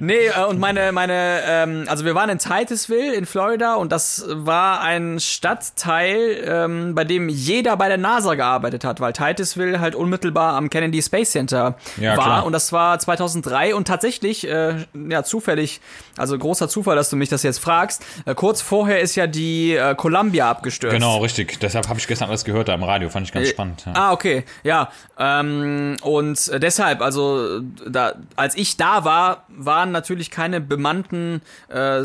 [0.00, 4.24] Nee, äh, und meine, meine, ähm, also wir waren in Titusville in Florida und das
[4.28, 9.94] war ein Stadtteil, ähm, bei dem jeder bei der NASA gearbeitet hat, weil Titusville halt
[9.94, 12.46] unmittelbar am Kennedy Space Center Ja, war klar.
[12.46, 15.80] und das war 2003 und tatsächlich, äh, ja zufällig,
[16.16, 19.74] also großer Zufall, dass du mich das jetzt fragst, äh, kurz vorher ist ja die
[19.76, 20.94] äh, Columbia abgestürzt.
[20.94, 21.58] Genau, richtig.
[21.60, 23.08] Deshalb habe ich gestern alles gehört da im Radio.
[23.10, 23.84] Fand ich ganz spannend.
[23.86, 23.92] Ja.
[23.94, 24.88] Ah, okay, ja.
[25.18, 32.02] Ähm, und äh, deshalb, also da, als ich da war, waren natürlich keine bemannten äh,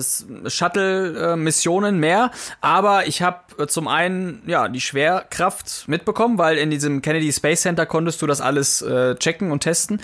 [0.47, 2.29] Shuttle-Missionen mehr,
[2.61, 7.61] aber ich habe äh, zum einen ja die Schwerkraft mitbekommen, weil in diesem Kennedy Space
[7.61, 10.01] Center konntest du das alles äh, checken und testen.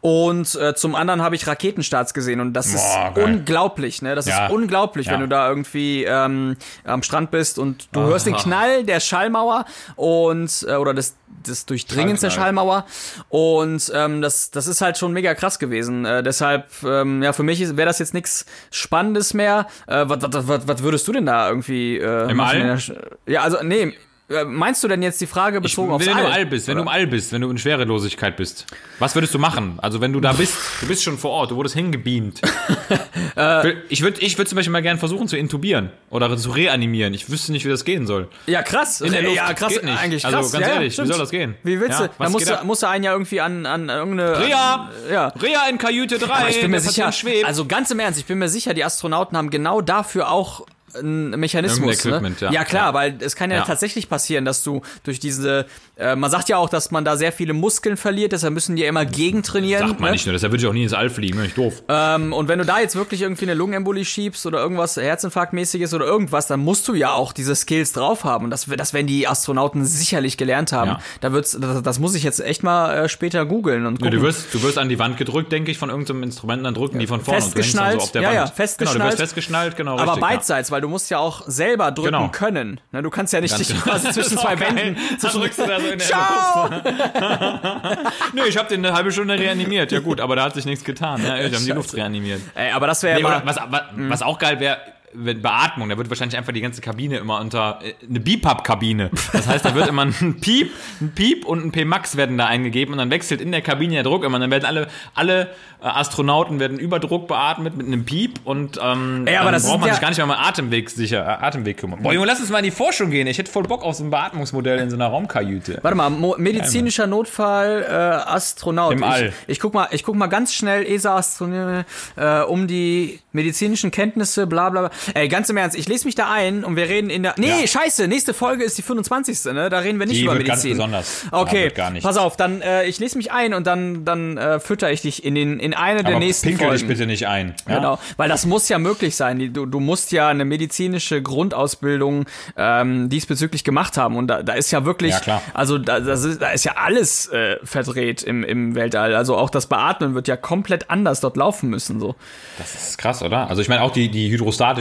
[0.00, 3.24] Und äh, zum anderen habe ich Raketenstarts gesehen und das Boah, ist geil.
[3.24, 4.14] unglaublich, ne?
[4.16, 4.46] Das Ja.
[4.46, 5.12] ist unglaublich, Ja.
[5.12, 9.64] wenn du da irgendwie ähm, am Strand bist und du hörst den Knall der Schallmauer
[9.96, 11.16] und äh, oder des,
[11.46, 12.30] des Durchdringens der.
[12.30, 12.86] Schallmauer
[13.28, 16.04] und ähm, das, das ist halt schon mega krass gewesen.
[16.04, 19.66] Äh, deshalb, ähm, ja, für mich wäre das jetzt nichts Spannendes mehr.
[19.86, 22.78] Äh, was, würdest du denn da irgendwie äh, Im machen All?
[23.26, 23.94] Ja, also nee.
[24.30, 26.76] äh, Meinst du denn jetzt die Frage bezogen aufs wenn du im All bist, wenn
[26.76, 28.66] du im All bist, wenn du in Schwerelosigkeit bist,
[28.98, 29.78] was würdest du machen?
[29.80, 32.40] Also wenn du da bist, du bist schon vor Ort, du wurdest hingebeamt.
[33.88, 37.14] ich würde ich würd zum Beispiel mal gerne versuchen zu intubieren oder zu reanimieren.
[37.14, 38.28] Ich wüsste nicht, wie das gehen soll.
[38.46, 39.00] Ja, krass.
[39.00, 39.36] In der Luft.
[39.36, 39.72] Ja, krass.
[39.72, 39.98] Geht nicht.
[39.98, 40.52] Eigentlich Also, krass.
[40.52, 41.08] ganz ja, ja, ehrlich, wie stimmt.
[41.08, 41.54] soll das gehen?
[41.62, 42.12] Wie willst Ja, du?
[42.18, 44.38] Da musst du, musst du einen ja irgendwie an, an irgendeine.
[44.38, 44.90] Rea!
[45.10, 45.28] Ja.
[45.40, 47.10] Rea in Kajüte 3, Aber ich bin mir sicher,
[47.44, 50.66] also ganz im Ernst, ich bin mir sicher, die Astronauten haben genau dafür auch
[51.02, 52.04] ein Mechanismus.
[52.04, 52.34] Ne?
[52.40, 52.50] Ja.
[52.52, 52.94] ja klar, Ja.
[52.94, 53.64] weil es kann ja, Ja.
[53.64, 57.32] tatsächlich passieren, dass du durch diese, äh, man sagt ja auch, dass man da sehr
[57.32, 59.88] viele Muskeln verliert, deshalb müssen die ja immer gegentrainieren.
[59.88, 60.12] Sagt man ne?
[60.12, 61.82] nicht nur, deshalb würde ich auch nie ins All fliegen, ich doof.
[61.88, 66.06] Ähm, und wenn du da jetzt wirklich irgendwie eine Lungenembolie schiebst oder irgendwas Herzinfarktmäßiges oder
[66.06, 68.44] irgendwas, dann musst du ja auch diese Skills drauf haben.
[68.44, 70.96] Und das, das werden die Astronauten sicherlich gelernt haben.
[71.20, 74.12] Da wird's, das, das muss ich jetzt echt mal äh, später googeln und gucken.
[74.18, 76.98] du, wirst, du wirst an die Wand gedrückt, denke ich, von irgendeinem Instrument, dann drücken
[76.98, 78.34] die von vorne und du hängst dann Festgeschnallt, so auf der ja, Wand.
[78.36, 79.10] ja, Genau, du festgeschnallt.
[79.12, 82.28] wirst festgeschnallt, genau, aber richtig, beidseits, weil du musst ja auch selber drücken Genau.
[82.28, 82.80] können.
[82.92, 83.80] Ne, du kannst ja nicht dich genau.
[83.80, 84.58] quasi zwischen Das ist zwei.
[84.60, 84.96] Wänden.
[85.18, 86.70] Zwischen, drückst du da so in der Ciao!
[88.32, 89.92] Nö, ich habe den eine halbe Stunde reanimiert.
[89.92, 91.22] Ja gut, aber da hat sich nichts getan.
[91.28, 92.40] Ja, ich haben die Luft reanimiert.
[92.54, 94.78] Ey, aber das wäre Nee, ja was, was, was auch geil wäre,
[95.14, 99.10] wenn Beatmung, da wird wahrscheinlich einfach die ganze Kabine immer unter äh, eine BIPAP-Kabine.
[99.32, 102.92] Das heißt, da wird immer ein Piep, ein Piep und ein P-Max werden da eingegeben
[102.92, 104.36] und dann wechselt in der Kabine der Druck immer.
[104.36, 105.42] Und dann werden alle, alle
[105.80, 109.66] äh, Astronauten werden über Druck beatmet mit einem Piep und ähm, Ey, aber dann das
[109.66, 112.02] braucht man ja- sich gar nicht mehr um Atemweg sicher, äh, Atemweg kümmern.
[112.02, 113.26] Boah, Junge, lass uns mal in die Forschung gehen.
[113.26, 115.78] Ich hätte voll Bock auf so ein Beatmungsmodell in so einer Raumkajüte.
[115.82, 118.92] Warte mal, mo medizinischer Notfall, äh, Astronaut.
[118.92, 119.28] Im All.
[119.46, 121.84] Ich, ich guck mal, ich guck mal ganz schnell ESA-Astronaut
[122.16, 124.90] äh, um die medizinischen Kenntnisse, bla bla bla.
[125.14, 127.34] Ey, ganz im Ernst, ich lese mich da ein und wir reden in der.
[127.38, 127.66] Nee, Ja.
[127.66, 129.52] scheiße, nächste Folge ist die 25.
[129.52, 129.68] Ne?
[129.68, 130.78] Da reden wir nicht Die über wird ganz Medizin.
[130.78, 131.24] besonders.
[131.32, 132.02] Ja, Okay, nicht.
[132.02, 135.24] pass auf, dann äh, ich lese mich ein und dann dann äh, fütter ich dich
[135.24, 136.88] in den in eine der Aber nächsten pinkel dich Folgen.
[136.88, 137.54] bitte nicht ein.
[137.68, 137.76] Ja?
[137.76, 139.52] Genau, weil das muss ja möglich sein.
[139.52, 142.26] Du, du musst ja eine medizinische Grundausbildung
[142.56, 144.16] ähm, diesbezüglich gemacht haben.
[144.16, 145.42] Und da, da ist ja wirklich, Ja, klar.
[145.54, 149.14] also da, ist, da ist ja alles äh, verdreht im, im Weltall.
[149.14, 152.00] Also auch das Beatmen wird ja komplett anders dort laufen müssen.
[152.00, 152.14] So.
[152.58, 153.48] Das ist krass, oder?
[153.48, 154.28] Also ich meine auch die, die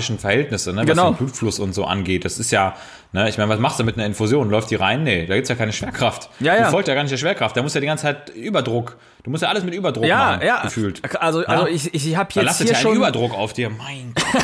[0.07, 1.11] hydrostatischen Verhältnisse, ne, was Genau.
[1.11, 2.75] den Blutfluss und so angeht, das ist ja,
[3.13, 4.49] ne, ich meine, was machst du mit einer Infusion?
[4.49, 5.03] Läuft die rein?
[5.03, 6.29] Nee, da gibt's ja keine Schwerkraft.
[6.39, 6.65] Ja, ja.
[6.65, 8.97] Du folgt ja gar nicht der Schwerkraft, da muss ja die ganze Zeit Überdruck.
[9.23, 10.61] Du musst ja alles mit Überdruck Ja, machen, ja.
[10.63, 11.01] gefühlt.
[11.19, 11.73] Also, also Ja.
[11.73, 13.69] ich, ich habe Da jetzt lastet hier ja schon Überdruck auf dir.
[13.69, 14.43] Mein Gott.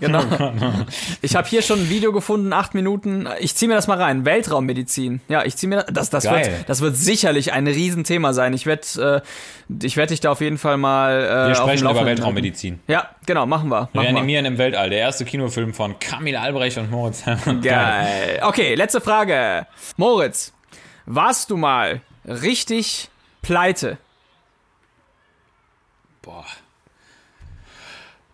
[0.00, 0.22] Genau.
[1.22, 3.28] Ich habe hier schon ein Video gefunden, acht Minuten.
[3.40, 4.24] Ich ziehe mir das mal rein.
[4.24, 5.20] Weltraummedizin.
[5.28, 6.08] Ja, ich ziehe mir das.
[6.10, 6.46] Das Geil.
[6.46, 8.54] wird, das wird sicherlich ein Riesenthema sein.
[8.54, 9.22] Ich werde,
[9.68, 11.12] äh, ich werde dich da auf jeden Fall mal.
[11.46, 12.80] Äh, Wir sprechen über Weltraummedizin.
[12.86, 13.44] Ja, genau.
[13.46, 13.80] Machen wir.
[13.80, 14.02] Machen wir.
[14.02, 17.19] Reanimieren im Weltall, der erste Kinofilm von Camille Albrecht und Moritz
[17.62, 18.40] Geil.
[18.42, 19.66] Okay, letzte Frage.
[19.96, 20.52] Moritz,
[21.06, 23.10] warst du mal richtig
[23.42, 23.98] pleite?
[26.22, 26.44] Boah.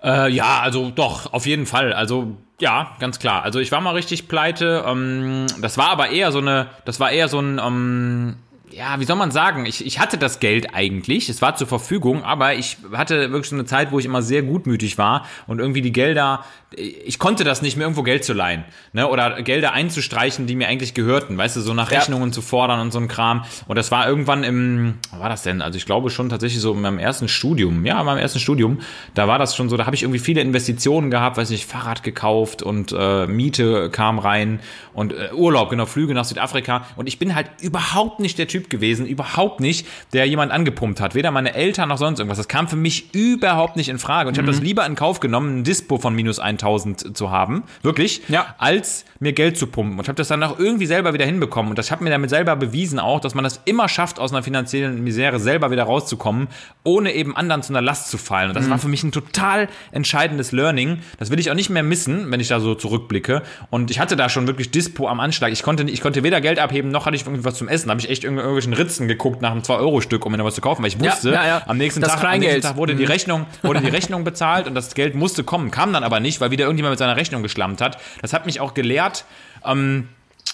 [0.03, 1.93] Äh, ja, also doch, auf jeden Fall.
[1.93, 3.43] Also ja, ganz klar.
[3.43, 4.85] Also ich war mal richtig pleite.
[4.87, 8.37] Ähm, das war aber eher so eine, das war eher so ein, ähm,
[8.71, 9.67] ja, wie soll man sagen?
[9.67, 13.57] Ich, ich hatte das Geld eigentlich, es war zur Verfügung, aber ich hatte wirklich so
[13.57, 16.45] eine Zeit, wo ich immer sehr gutmütig war und irgendwie die Gelder,
[16.77, 19.09] ich konnte das nicht, mir irgendwo Geld zu leihen, ne?
[19.09, 21.99] Oder Gelder einzustreichen, die mir eigentlich gehörten, weißt du, so nach Ja.
[21.99, 23.45] Rechnungen zu fordern und so ein Kram.
[23.67, 25.63] Und das war irgendwann im, was war das denn?
[25.63, 28.81] Also ich glaube schon tatsächlich so in meinem ersten Studium, ja, in meinem ersten Studium,
[29.15, 32.03] da war das schon so, da habe ich irgendwie viele Investitionen gehabt, weiß nicht, Fahrrad
[32.03, 34.61] gekauft und äh, Miete kam rein
[34.93, 36.87] und äh, Urlaub, genau, Flüge nach Südafrika.
[36.97, 41.15] Und ich bin halt überhaupt nicht der Typ gewesen, überhaupt nicht, der jemand angepumpt hat.
[41.15, 42.37] Weder meine Eltern noch sonst irgendwas.
[42.39, 44.29] Das kam für mich überhaupt nicht in Frage.
[44.29, 47.63] Und ich habe das lieber in Kauf genommen, ein Dispo von minus 1000 zu haben,
[47.83, 48.55] wirklich, Ja.
[48.59, 49.95] als mir Geld zu pumpen.
[49.99, 51.71] Und ich habe das dann auch irgendwie selber wieder hinbekommen.
[51.71, 54.43] Und das hat mir damit selber bewiesen auch, dass man das immer schafft, aus einer
[54.43, 56.49] finanziellen Misere selber wieder rauszukommen,
[56.85, 58.51] ohne eben anderen zu einer Last zu fallen.
[58.51, 60.99] Und das war für mich ein total entscheidendes Learning.
[61.19, 63.43] Das will ich auch nicht mehr missen, wenn ich da so zurückblicke.
[63.71, 65.53] Und ich hatte da schon wirklich Dispo am Anschlag.
[65.53, 67.89] Ich konnte, ich konnte weder Geld abheben, noch hatte ich irgendwie was zum Essen.
[67.89, 70.55] Da habe ich echt irgendw- irgendwelchen Ritzen geguckt nach einem 2-Euro-Stück, um mir noch was
[70.55, 71.63] zu kaufen, weil ich wusste, ja, ja.
[71.67, 74.95] am nächsten Tag, am nächsten Tag wurde die Rechnung, wurde die Rechnung bezahlt und das
[74.95, 77.99] Geld musste kommen, kam dann aber nicht, weil wieder irgendjemand mit seiner Rechnung geschlammt hat.
[78.23, 79.25] Das hat mich auch gelehrt,
[79.65, 80.09] ähm,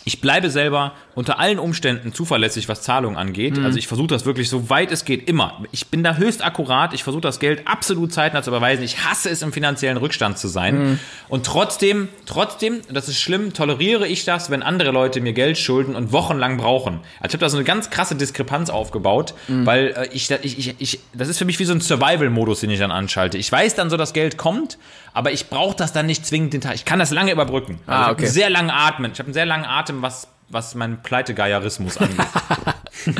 [0.05, 3.59] ich bleibe selber unter allen Umständen zuverlässig, was Zahlungen angeht.
[3.59, 5.63] Also ich versuche das wirklich so weit es geht immer.
[5.71, 6.93] Ich bin da höchst akkurat.
[6.95, 8.83] Ich versuche das Geld absolut zeitnah zu überweisen.
[8.85, 10.99] Ich hasse es, im finanziellen Rückstand zu sein.
[11.29, 15.95] Und trotzdem, trotzdem, das ist schlimm, toleriere ich das, wenn andere Leute mir Geld schulden
[15.95, 17.01] und wochenlang brauchen.
[17.21, 20.75] Also ich habe da so eine ganz krasse Diskrepanz aufgebaut, weil äh, ich, ich, ich,
[20.79, 23.39] ich, das ist für mich wie so ein Survival-Modus, den ich dann anschalte.
[23.39, 24.79] Ich weiß dann so, das Geld kommt,
[25.15, 26.75] aber ich brauche das dann nicht zwingend den Tag.
[26.75, 27.79] Ich kann das lange überbrücken.
[27.87, 28.25] Also Ah, ich okay.
[28.25, 29.13] einen sehr langen Atmen.
[29.13, 32.27] Ich habe einen sehr langen Atem, was, was meinen Pleitegeierismus angeht.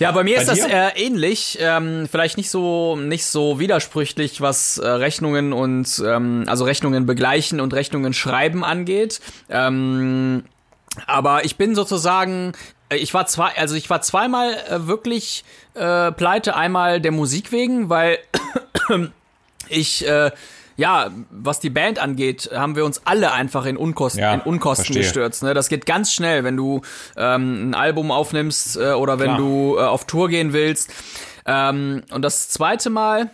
[0.00, 0.70] Ja, bei mir ist das dir?
[0.70, 1.58] äh, ähnlich.
[1.60, 7.60] Ähm, vielleicht nicht so nicht so widersprüchlich, was äh, Rechnungen und ähm, also Rechnungen begleichen
[7.60, 9.20] und Rechnungen schreiben angeht.
[9.50, 10.44] Ähm,
[11.06, 12.52] aber ich bin sozusagen,
[12.88, 15.44] äh, ich war zwei, also ich war zweimal äh, wirklich
[15.74, 16.56] äh, pleite.
[16.56, 18.18] Einmal der Musik wegen, weil
[19.68, 20.30] ich äh,
[20.80, 24.86] ja, was die Band angeht, haben wir uns alle einfach in Unkosten, Ja, in Unkosten
[24.86, 25.02] verstehe.
[25.02, 25.42] gestürzt.
[25.42, 25.52] Ne?
[25.52, 26.80] Das geht ganz schnell, wenn du
[27.18, 29.38] ähm, ein Album aufnimmst äh, oder wenn Klar.
[29.38, 30.90] du äh, auf Tour gehen willst.
[31.44, 33.28] Ähm, und das zweite Mal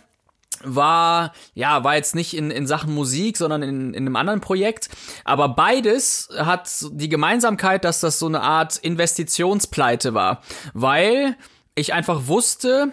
[0.61, 4.89] war, ja, war jetzt nicht in, in Sachen Musik, sondern in, in einem anderen Projekt.
[5.23, 10.41] Aber beides hat die Gemeinsamkeit, dass das so eine Art Investitionspleite war.
[10.73, 11.37] Weil
[11.75, 12.91] ich einfach wusste,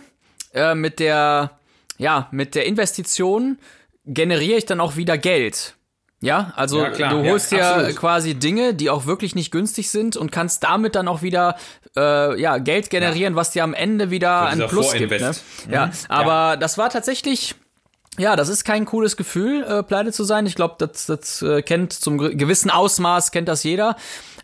[0.52, 1.58] äh, mit der,
[1.98, 3.58] ja, mit der Investition
[4.06, 5.74] generiere ich dann auch wieder Geld.
[6.20, 7.10] Ja, also Ja, klar.
[7.10, 7.96] du Ja, holst ja, absolut.
[7.96, 11.56] quasi Dinge, die auch wirklich nicht günstig sind und kannst damit dann auch wieder
[11.96, 15.10] äh, ja, Geld generieren, was dir am Ende wieder dieser Plus gibt.
[15.10, 15.18] Ne?
[15.18, 15.44] Vorinvest.
[15.70, 15.92] Ja, Mhm.
[16.08, 17.54] aber das war tatsächlich
[18.16, 20.46] ja, das ist kein cooles Gefühl, äh, pleite zu sein.
[20.46, 23.96] Ich glaube, das, das äh, kennt zum ge- gewissen Ausmaß kennt das jeder.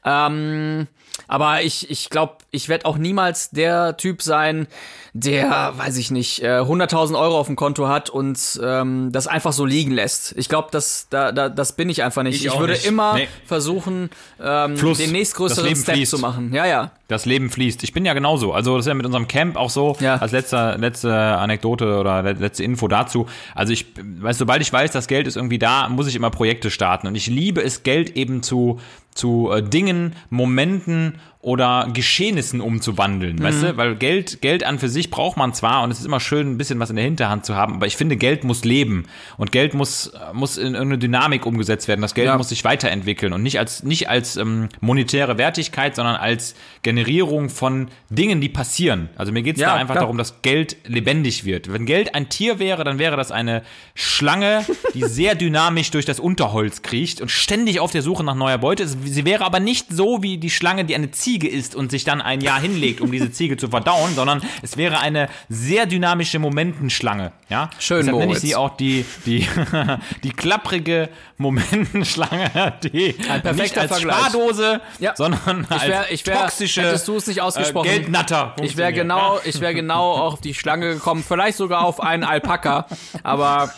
[0.04, 0.88] Ähm,
[1.28, 4.66] aber ich, ich glaube, ich werde auch niemals der Typ sein,
[5.12, 9.52] der, weiß ich nicht, äh, 100.000 Euro auf dem Konto hat und ähm, das einfach
[9.52, 10.34] so liegen lässt.
[10.36, 12.36] Ich glaube, das, da, da, das bin ich einfach nicht.
[12.36, 12.86] Ich Ich, würde nicht.
[12.86, 13.28] immer Nee.
[13.44, 14.98] versuchen, ähm, Fluss.
[14.98, 16.10] den nächstgrößeren Step fließt.
[16.10, 16.52] zu machen.
[16.54, 16.92] Ja, ja.
[17.08, 17.82] Das Leben fließt.
[17.82, 18.52] Ich bin ja genauso.
[18.52, 19.96] Also das ist ja mit unserem Camp auch so.
[19.98, 20.16] Ja.
[20.16, 23.26] Als letzte, letzte Anekdote oder le- letzte Info dazu.
[23.54, 23.86] Also ich,
[24.20, 27.08] weiß, sobald ich weiß, das Geld ist irgendwie da, muss ich immer Projekte starten.
[27.08, 28.78] Und ich liebe es, Geld eben zu,
[29.12, 33.76] zu äh, Dingen, Momenten oder Geschehnissen umzuwandeln, weißt du?
[33.78, 36.58] Weil Geld, Geld an für sich braucht man zwar und es ist immer schön, ein
[36.58, 39.06] bisschen was in der Hinterhand zu haben, aber ich finde, Geld muss leben
[39.38, 42.02] und Geld muss, muss in irgendeine Dynamik umgesetzt werden.
[42.02, 42.36] Das Geld Ja.
[42.36, 47.88] muss sich weiterentwickeln und nicht als, nicht als ähm, monetäre Wertigkeit, sondern als Generierung von
[48.10, 49.08] Dingen, die passieren.
[49.16, 50.02] Also mir geht es Ja, da einfach klar.
[50.04, 51.72] darum, dass Geld lebendig wird.
[51.72, 53.62] Wenn Geld ein Tier wäre, dann wäre das eine
[53.94, 58.58] Schlange, die sehr dynamisch durch das Unterholz kriecht und ständig auf der Suche nach neuer
[58.58, 58.98] Beute ist.
[59.04, 62.20] Sie wäre aber nicht so wie die Schlange, die eine Ziege isst und sich dann
[62.20, 67.30] ein Jahr hinlegt, um diese Ziege zu verdauen, sondern es wäre eine sehr dynamische Momentenschlange.
[67.48, 67.70] Ja?
[67.78, 68.40] Schön, Deshalb nenne ich Moritz.
[68.42, 69.46] sie auch die, die,
[70.24, 71.08] die klapprige
[71.38, 74.16] Momentenschlange, die Ein perfekter nicht als Vergleich.
[74.18, 75.14] Spardose, Ja.
[75.14, 77.88] sondern Ich als wär, ich wär, toxische hättest du es nicht ausgesprochen.
[77.88, 78.56] Äh, Geldnatter.
[78.60, 82.86] Ich wäre genau, ich wäre genau auf die Schlange gekommen, vielleicht sogar auf einen Alpaka,
[83.22, 83.70] aber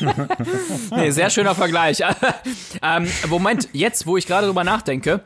[0.96, 2.00] nee, sehr schöner Vergleich.
[2.82, 5.20] ähm, Moment, jetzt, wo ich gerade drüber nachdenke,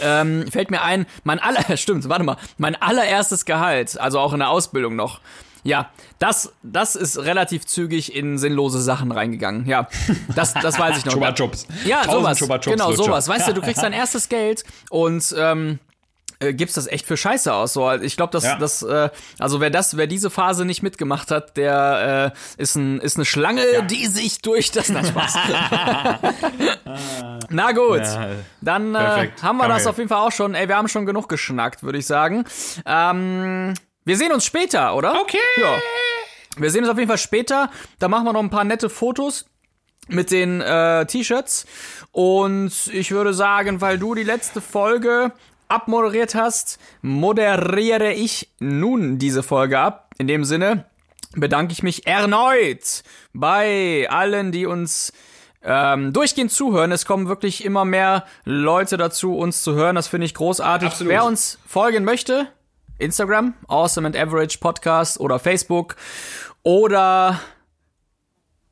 [0.00, 4.40] ähm, fällt mir ein, mein aller, stimmt, warte mal, mein allererstes Gehalt, also auch in
[4.40, 5.20] der Ausbildung noch.
[5.64, 9.66] Ja, das, das ist relativ zügig in sinnlose Sachen reingegangen.
[9.66, 9.88] Ja,
[10.34, 11.12] das, das weiß ich noch.
[11.14, 11.68] Chupa Chups.
[11.84, 12.38] Ja, sowas.
[12.64, 13.28] Genau, sowas.
[13.28, 15.78] Weißt du, du kriegst dein erstes Geld und ähm,
[16.42, 17.72] äh, gibst das echt für Scheiße aus.
[17.72, 18.56] So, ich glaube, dass Ja.
[18.56, 23.00] das, äh, also wer das, wer diese Phase nicht mitgemacht hat, der äh, ist ein,
[23.00, 24.88] ist eine Schlange, die sich durch das.
[24.90, 25.34] Na, Spaß.
[27.50, 28.28] Na gut, Ja,
[28.60, 30.54] dann äh, haben wir Kann das man auf jeden Fall auch schon.
[30.54, 32.44] Ey, wir haben schon genug geschnackt, würde ich sagen.
[32.86, 33.74] Ähm,
[34.04, 35.20] wir sehen uns später, oder?
[35.20, 35.38] Okay.
[35.60, 35.78] Ja.
[36.56, 37.70] Wir sehen uns auf jeden Fall später.
[37.98, 39.46] Da machen wir noch ein paar nette Fotos
[40.08, 41.66] mit den äh, T-Shirts.
[42.10, 45.32] Und ich würde sagen, weil du die letzte Folge
[45.72, 50.10] abmoderiert hast, moderiere ich nun diese Folge ab.
[50.18, 50.84] In dem Sinne
[51.34, 53.02] bedanke ich mich erneut
[53.32, 55.12] bei allen, die uns
[55.62, 56.92] ähm, durchgehend zuhören.
[56.92, 59.96] Es kommen wirklich immer mehr Leute dazu, uns zu hören.
[59.96, 60.88] Das finde ich großartig.
[60.88, 61.12] Absolut.
[61.12, 62.48] Wer uns folgen möchte,
[62.98, 65.96] Instagram, Awesome and Average Podcast oder Facebook
[66.62, 67.40] oder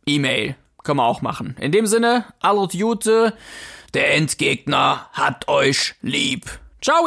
[0.06, 0.56] E-Mail.
[0.82, 1.56] Können wir auch machen.
[1.60, 3.34] In dem Sinne, Allot Jute,
[3.94, 6.46] der Endgegner hat euch lieb.
[6.80, 7.06] Ciao!